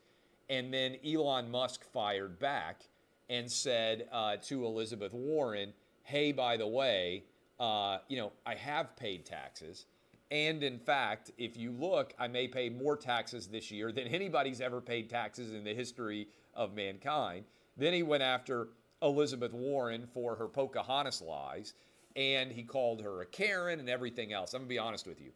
And 0.48 0.72
then 0.72 0.96
Elon 1.04 1.50
Musk 1.50 1.84
fired 1.84 2.38
back 2.38 2.82
and 3.28 3.50
said 3.50 4.08
uh, 4.12 4.36
to 4.42 4.64
Elizabeth 4.64 5.12
Warren, 5.12 5.72
hey, 6.02 6.32
by 6.32 6.56
the 6.56 6.66
way, 6.66 7.24
uh, 7.58 7.98
you 8.08 8.16
know, 8.16 8.32
I 8.46 8.54
have 8.54 8.96
paid 8.96 9.24
taxes. 9.24 9.86
And 10.30 10.62
in 10.62 10.78
fact, 10.78 11.32
if 11.38 11.56
you 11.56 11.72
look, 11.72 12.14
I 12.18 12.28
may 12.28 12.46
pay 12.46 12.68
more 12.68 12.96
taxes 12.96 13.48
this 13.48 13.70
year 13.70 13.90
than 13.92 14.06
anybody's 14.06 14.60
ever 14.60 14.80
paid 14.80 15.10
taxes 15.10 15.52
in 15.52 15.64
the 15.64 15.74
history 15.74 16.28
of 16.54 16.74
mankind. 16.74 17.44
Then 17.76 17.92
he 17.92 18.02
went 18.02 18.22
after 18.22 18.68
Elizabeth 19.02 19.52
Warren 19.52 20.06
for 20.12 20.36
her 20.36 20.46
Pocahontas 20.46 21.22
lies 21.22 21.74
and 22.16 22.50
he 22.50 22.62
called 22.62 23.02
her 23.02 23.22
a 23.22 23.26
Karen 23.26 23.80
and 23.80 23.88
everything 23.88 24.32
else. 24.32 24.54
I'm 24.54 24.62
to 24.62 24.68
be 24.68 24.78
honest 24.78 25.06
with 25.06 25.20
you. 25.20 25.30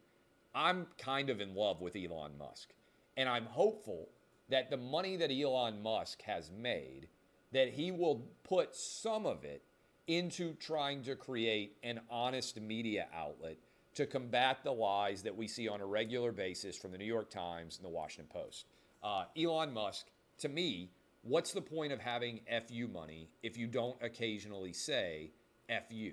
I'm 0.53 0.87
kind 0.97 1.29
of 1.29 1.41
in 1.41 1.53
love 1.53 1.81
with 1.81 1.95
Elon 1.95 2.37
Musk. 2.37 2.69
And 3.17 3.27
I'm 3.27 3.45
hopeful 3.45 4.09
that 4.49 4.69
the 4.69 4.77
money 4.77 5.15
that 5.17 5.31
Elon 5.31 5.81
Musk 5.81 6.21
has 6.21 6.51
made, 6.51 7.07
that 7.51 7.69
he 7.69 7.91
will 7.91 8.27
put 8.43 8.75
some 8.75 9.25
of 9.25 9.43
it 9.43 9.63
into 10.07 10.53
trying 10.55 11.01
to 11.03 11.15
create 11.15 11.77
an 11.83 11.99
honest 12.09 12.59
media 12.61 13.07
outlet 13.13 13.57
to 13.95 14.05
combat 14.05 14.59
the 14.63 14.71
lies 14.71 15.23
that 15.23 15.35
we 15.35 15.47
see 15.47 15.67
on 15.67 15.81
a 15.81 15.85
regular 15.85 16.31
basis 16.31 16.77
from 16.77 16.91
the 16.91 16.97
New 16.97 17.05
York 17.05 17.29
Times 17.29 17.77
and 17.77 17.85
the 17.85 17.89
Washington 17.89 18.29
Post. 18.31 18.65
Uh, 19.01 19.25
Elon 19.37 19.73
Musk, 19.73 20.07
to 20.39 20.49
me, 20.49 20.91
what's 21.23 21.53
the 21.53 21.61
point 21.61 21.91
of 21.91 21.99
having 21.99 22.41
FU 22.67 22.87
money 22.87 23.29
if 23.41 23.57
you 23.57 23.67
don't 23.67 23.95
occasionally 24.01 24.73
say 24.73 25.31
FU? 25.69 26.11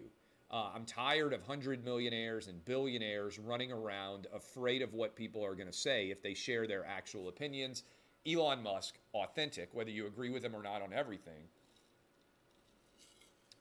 Uh, 0.53 0.69
I'm 0.75 0.85
tired 0.85 1.33
of 1.33 1.43
hundred 1.43 1.83
millionaires 1.83 2.49
and 2.49 2.63
billionaires 2.67 3.39
running 3.39 3.73
around 3.73 4.27
afraid 4.35 4.83
of 4.83 4.93
what 4.93 5.17
people 5.17 5.43
are 5.43 5.55
going 5.55 5.67
to 5.69 5.73
say 5.73 6.11
if 6.11 6.23
they 6.23 6.35
share 6.35 6.67
their 6.67 6.85
actual 6.85 7.29
opinions. 7.29 7.85
Elon 8.27 8.63
Musk, 8.63 8.99
authentic, 9.15 9.71
whether 9.73 9.91
you 9.91 10.07
agree 10.07 10.29
with 10.29 10.45
him 10.45 10.55
or 10.55 10.63
not 10.63 10.83
on 10.83 10.93
everything. 10.93 11.45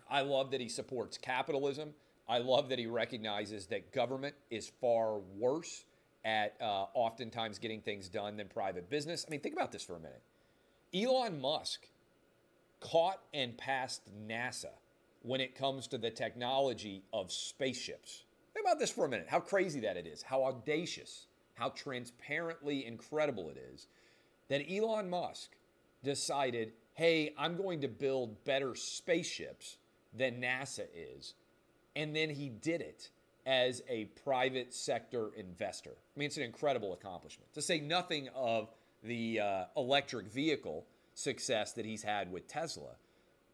I 0.10 0.21
love 0.21 0.51
that 0.51 0.60
he 0.60 0.67
supports 0.67 1.17
capitalism. 1.17 1.93
I 2.27 2.39
love 2.39 2.67
that 2.69 2.77
he 2.77 2.88
recognizes 2.88 3.67
that 3.67 3.93
government 3.93 4.36
is 4.49 4.69
far 4.82 5.19
worse 5.38 5.86
at 6.25 6.56
uh, 6.62 6.86
oftentimes 6.93 7.58
getting 7.58 7.82
things 7.82 8.10
done 8.10 8.36
than 8.36 8.49
private 8.49 8.89
business. 8.89 9.25
I 9.25 9.32
mean, 9.32 9.39
think 9.39 9.56
about 9.56 9.71
this 9.71 9.82
for 9.82 9.95
a 9.95 9.99
minute. 9.99 10.21
Elon 10.93 11.39
Musk 11.39 11.88
caught 12.82 13.21
and 13.34 13.58
passed 13.58 14.01
NASA 14.27 14.71
when 15.21 15.41
it 15.41 15.55
comes 15.55 15.88
to 15.88 15.97
the 15.97 16.10
technology 16.10 17.03
of 17.13 17.31
spaceships. 17.31 18.23
Think 18.53 18.65
about 18.65 18.79
this 18.79 18.91
for 18.91 19.05
a 19.05 19.10
minute 19.10 19.27
how 19.29 19.39
crazy 19.39 19.79
that 19.81 19.97
it 19.97 20.07
is, 20.07 20.21
how 20.21 20.43
audacious, 20.43 21.27
how 21.55 21.69
transparently 21.69 22.86
incredible 22.86 23.49
it 23.49 23.57
is 23.73 23.88
that 24.49 24.69
Elon 24.69 25.10
Musk 25.10 25.51
decided, 26.03 26.73
hey, 26.93 27.34
I'm 27.38 27.55
going 27.55 27.81
to 27.81 27.88
build 27.88 28.43
better 28.43 28.75
spaceships 28.75 29.77
than 30.13 30.41
NASA 30.41 30.88
is. 30.93 31.36
And 31.95 32.15
then 32.15 32.29
he 32.29 32.49
did 32.49 32.81
it 32.81 33.10
as 33.45 33.81
a 33.88 34.05
private 34.23 34.73
sector 34.73 35.29
investor. 35.38 35.91
I 35.91 36.19
mean, 36.19 36.25
it's 36.25 36.38
an 36.38 36.43
incredible 36.43 36.93
accomplishment. 36.93 37.53
To 37.53 37.62
say 37.62 37.79
nothing 37.79 38.29
of 38.36 38.69
the 39.03 39.39
uh, 39.39 39.63
electric 39.77 40.27
vehicle 40.27 40.86
success 41.13 41.73
that 41.73 41.86
he's 41.86 42.03
had 42.03 42.31
with 42.31 42.47
Tesla. 42.47 42.95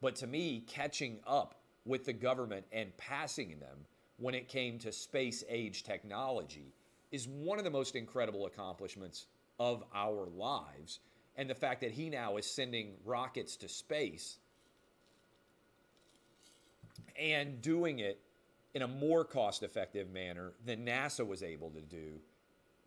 But 0.00 0.16
to 0.16 0.26
me, 0.26 0.64
catching 0.66 1.20
up 1.26 1.57
with 1.88 2.04
the 2.04 2.12
government 2.12 2.66
and 2.72 2.96
passing 2.96 3.58
them 3.58 3.86
when 4.18 4.34
it 4.34 4.48
came 4.48 4.78
to 4.78 4.92
space 4.92 5.42
age 5.48 5.82
technology 5.82 6.74
is 7.10 7.26
one 7.26 7.58
of 7.58 7.64
the 7.64 7.70
most 7.70 7.96
incredible 7.96 8.46
accomplishments 8.46 9.26
of 9.58 9.82
our 9.94 10.26
lives. 10.36 11.00
And 11.36 11.48
the 11.48 11.54
fact 11.54 11.80
that 11.80 11.92
he 11.92 12.10
now 12.10 12.36
is 12.36 12.46
sending 12.46 12.94
rockets 13.04 13.56
to 13.58 13.68
space 13.68 14.38
and 17.18 17.62
doing 17.62 18.00
it 18.00 18.20
in 18.74 18.82
a 18.82 18.88
more 18.88 19.24
cost 19.24 19.62
effective 19.62 20.10
manner 20.10 20.52
than 20.64 20.84
NASA 20.84 21.26
was 21.26 21.42
able 21.42 21.70
to 21.70 21.80
do. 21.80 22.20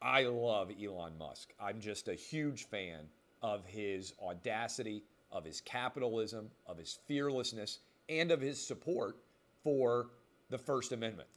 I 0.02 0.24
love 0.24 0.72
Elon 0.82 1.18
Musk. 1.18 1.54
I'm 1.60 1.80
just 1.80 2.08
a 2.08 2.14
huge 2.14 2.66
fan 2.68 3.08
of 3.42 3.66
his 3.66 4.14
audacity, 4.22 5.04
of 5.32 5.46
his 5.46 5.62
capitalism, 5.62 6.50
of 6.66 6.78
his 6.78 7.00
fearlessness, 7.08 7.80
and 8.19 8.32
of 8.32 8.41
his 8.41 8.65
support 8.65 9.17
for 9.63 10.10
the 10.50 10.58
First 10.58 10.91
Amendment. 10.91 11.30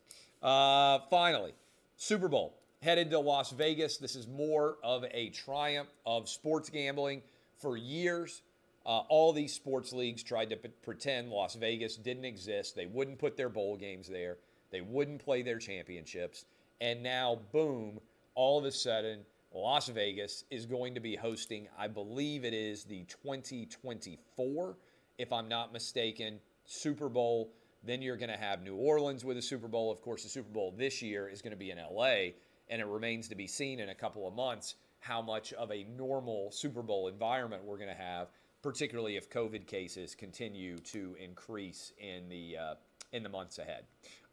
Uh, 0.43 0.99
finally, 1.09 1.53
Super 1.97 2.29
Bowl 2.29 2.59
headed 2.83 3.11
to 3.11 3.19
Las 3.19 3.53
Vegas. 3.53 3.97
This 3.97 4.17
is 4.17 4.27
more 4.27 4.77
of 4.83 5.05
a 5.11 5.31
triumph 5.31 5.89
of 6.05 6.29
sports 6.29 6.69
gambling. 6.69 7.23
For 7.57 7.77
years, 7.77 8.43
uh, 8.85 8.99
all 9.09 9.33
these 9.33 9.55
sports 9.55 9.93
leagues 9.93 10.23
tried 10.23 10.51
to 10.51 10.57
p- 10.57 10.69
pretend 10.83 11.31
Las 11.31 11.55
Vegas 11.55 11.97
didn't 11.97 12.27
exist. 12.27 12.77
They 12.77 12.87
wouldn't 12.87 13.19
put 13.19 13.37
their 13.37 13.49
bowl 13.49 13.77
games 13.77 14.09
there, 14.09 14.39
they 14.71 14.81
wouldn't 14.81 15.25
play 15.25 15.43
their 15.43 15.59
championships. 15.59 16.45
And 16.81 17.03
now, 17.03 17.39
boom, 17.53 18.01
all 18.35 18.59
of 18.59 18.65
a 18.65 18.73
sudden, 18.73 19.21
Las 19.55 19.89
Vegas 19.89 20.45
is 20.51 20.67
going 20.67 20.95
to 20.95 21.01
be 21.01 21.15
hosting, 21.15 21.69
I 21.79 21.87
believe 21.87 22.45
it 22.45 22.53
is 22.53 22.83
the 22.83 23.05
2024, 23.05 24.77
if 25.17 25.33
I'm 25.33 25.49
not 25.49 25.73
mistaken, 25.73 26.41
Super 26.65 27.09
Bowl. 27.09 27.53
Then 27.83 28.01
you're 28.01 28.17
going 28.17 28.31
to 28.31 28.37
have 28.37 28.63
New 28.63 28.77
Orleans 28.77 29.25
with 29.25 29.37
a 29.37 29.43
Super 29.43 29.69
Bowl. 29.69 29.93
Of 29.93 30.01
course, 30.01 30.23
the 30.23 30.29
Super 30.29 30.51
Bowl 30.51 30.75
this 30.77 31.03
year 31.03 31.29
is 31.29 31.43
going 31.43 31.53
to 31.53 31.57
be 31.57 31.71
in 31.71 31.79
LA, 31.79 32.33
and 32.69 32.81
it 32.81 32.87
remains 32.87 33.29
to 33.29 33.35
be 33.35 33.47
seen 33.47 33.81
in 33.81 33.91
a 33.91 33.95
couple 33.95 34.27
of 34.27 34.35
months 34.35 34.77
how 35.01 35.21
much 35.21 35.53
of 35.53 35.71
a 35.71 35.85
normal 35.97 36.51
Super 36.51 36.83
Bowl 36.83 37.09
environment 37.09 37.63
we're 37.63 37.77
going 37.77 37.91
to 37.91 37.95
have, 37.95 38.29
particularly 38.63 39.17
if 39.17 39.29
COVID 39.29 39.67
cases 39.67 40.15
continue 40.15 40.79
to 40.79 41.15
increase 41.23 41.93
in 41.99 42.29
the 42.29 42.57
uh, 42.57 42.75
in 43.13 43.23
the 43.23 43.29
months 43.29 43.59
ahead. 43.59 43.85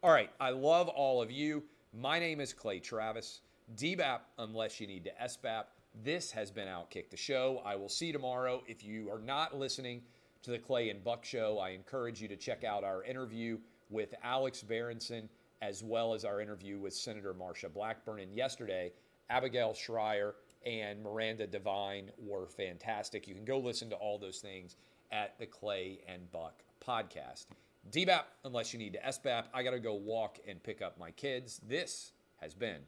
All 0.01 0.11
right, 0.11 0.31
I 0.39 0.51
love 0.51 0.87
all 0.87 1.21
of 1.21 1.29
you. 1.29 1.63
My 1.93 2.19
name 2.19 2.39
is 2.39 2.53
Clay 2.53 2.79
Travis. 2.79 3.41
DBAP 3.75 4.19
unless 4.39 4.79
you 4.79 4.87
need 4.87 5.03
to 5.05 5.11
SBAP. 5.23 5.65
This 6.03 6.31
has 6.31 6.51
been 6.51 6.67
Outkick 6.67 7.09
the 7.09 7.17
Show. 7.17 7.61
I 7.65 7.75
will 7.75 7.89
see 7.89 8.07
you 8.07 8.13
tomorrow. 8.13 8.63
If 8.67 8.83
you 8.83 9.09
are 9.11 9.19
not 9.19 9.57
listening 9.57 10.01
to 10.43 10.51
the 10.51 10.59
Clay 10.59 10.89
and 10.89 11.03
Buck 11.03 11.23
Show, 11.23 11.59
I 11.59 11.69
encourage 11.69 12.21
you 12.21 12.27
to 12.27 12.35
check 12.35 12.63
out 12.63 12.83
our 12.83 13.03
interview 13.03 13.59
with 13.89 14.13
Alex 14.23 14.63
Berenson 14.63 15.29
as 15.61 15.83
well 15.83 16.13
as 16.13 16.25
our 16.25 16.41
interview 16.41 16.79
with 16.79 16.93
Senator 16.93 17.33
Marsha 17.33 17.71
Blackburn. 17.71 18.19
And 18.19 18.35
yesterday, 18.35 18.91
Abigail 19.29 19.73
Shrier 19.73 20.35
and 20.65 21.03
Miranda 21.03 21.45
Devine 21.47 22.11
were 22.17 22.47
fantastic. 22.47 23.27
You 23.27 23.35
can 23.35 23.45
go 23.45 23.59
listen 23.59 23.89
to 23.91 23.95
all 23.95 24.17
those 24.17 24.39
things 24.39 24.75
at 25.11 25.37
the 25.37 25.45
Clay 25.45 25.99
and 26.07 26.31
Buck 26.31 26.63
podcast. 26.85 27.45
DBAP, 27.91 28.23
unless 28.45 28.73
you 28.73 28.79
need 28.79 28.93
to 28.93 28.99
SBAP, 28.99 29.45
I 29.53 29.63
got 29.63 29.71
to 29.71 29.79
go 29.79 29.93
walk 29.93 30.39
and 30.47 30.61
pick 30.61 30.81
up 30.81 30.99
my 30.99 31.11
kids. 31.11 31.59
This 31.67 32.13
has 32.37 32.53
been 32.53 32.81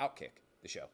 Outkick 0.00 0.42
the 0.62 0.68
show. 0.68 0.86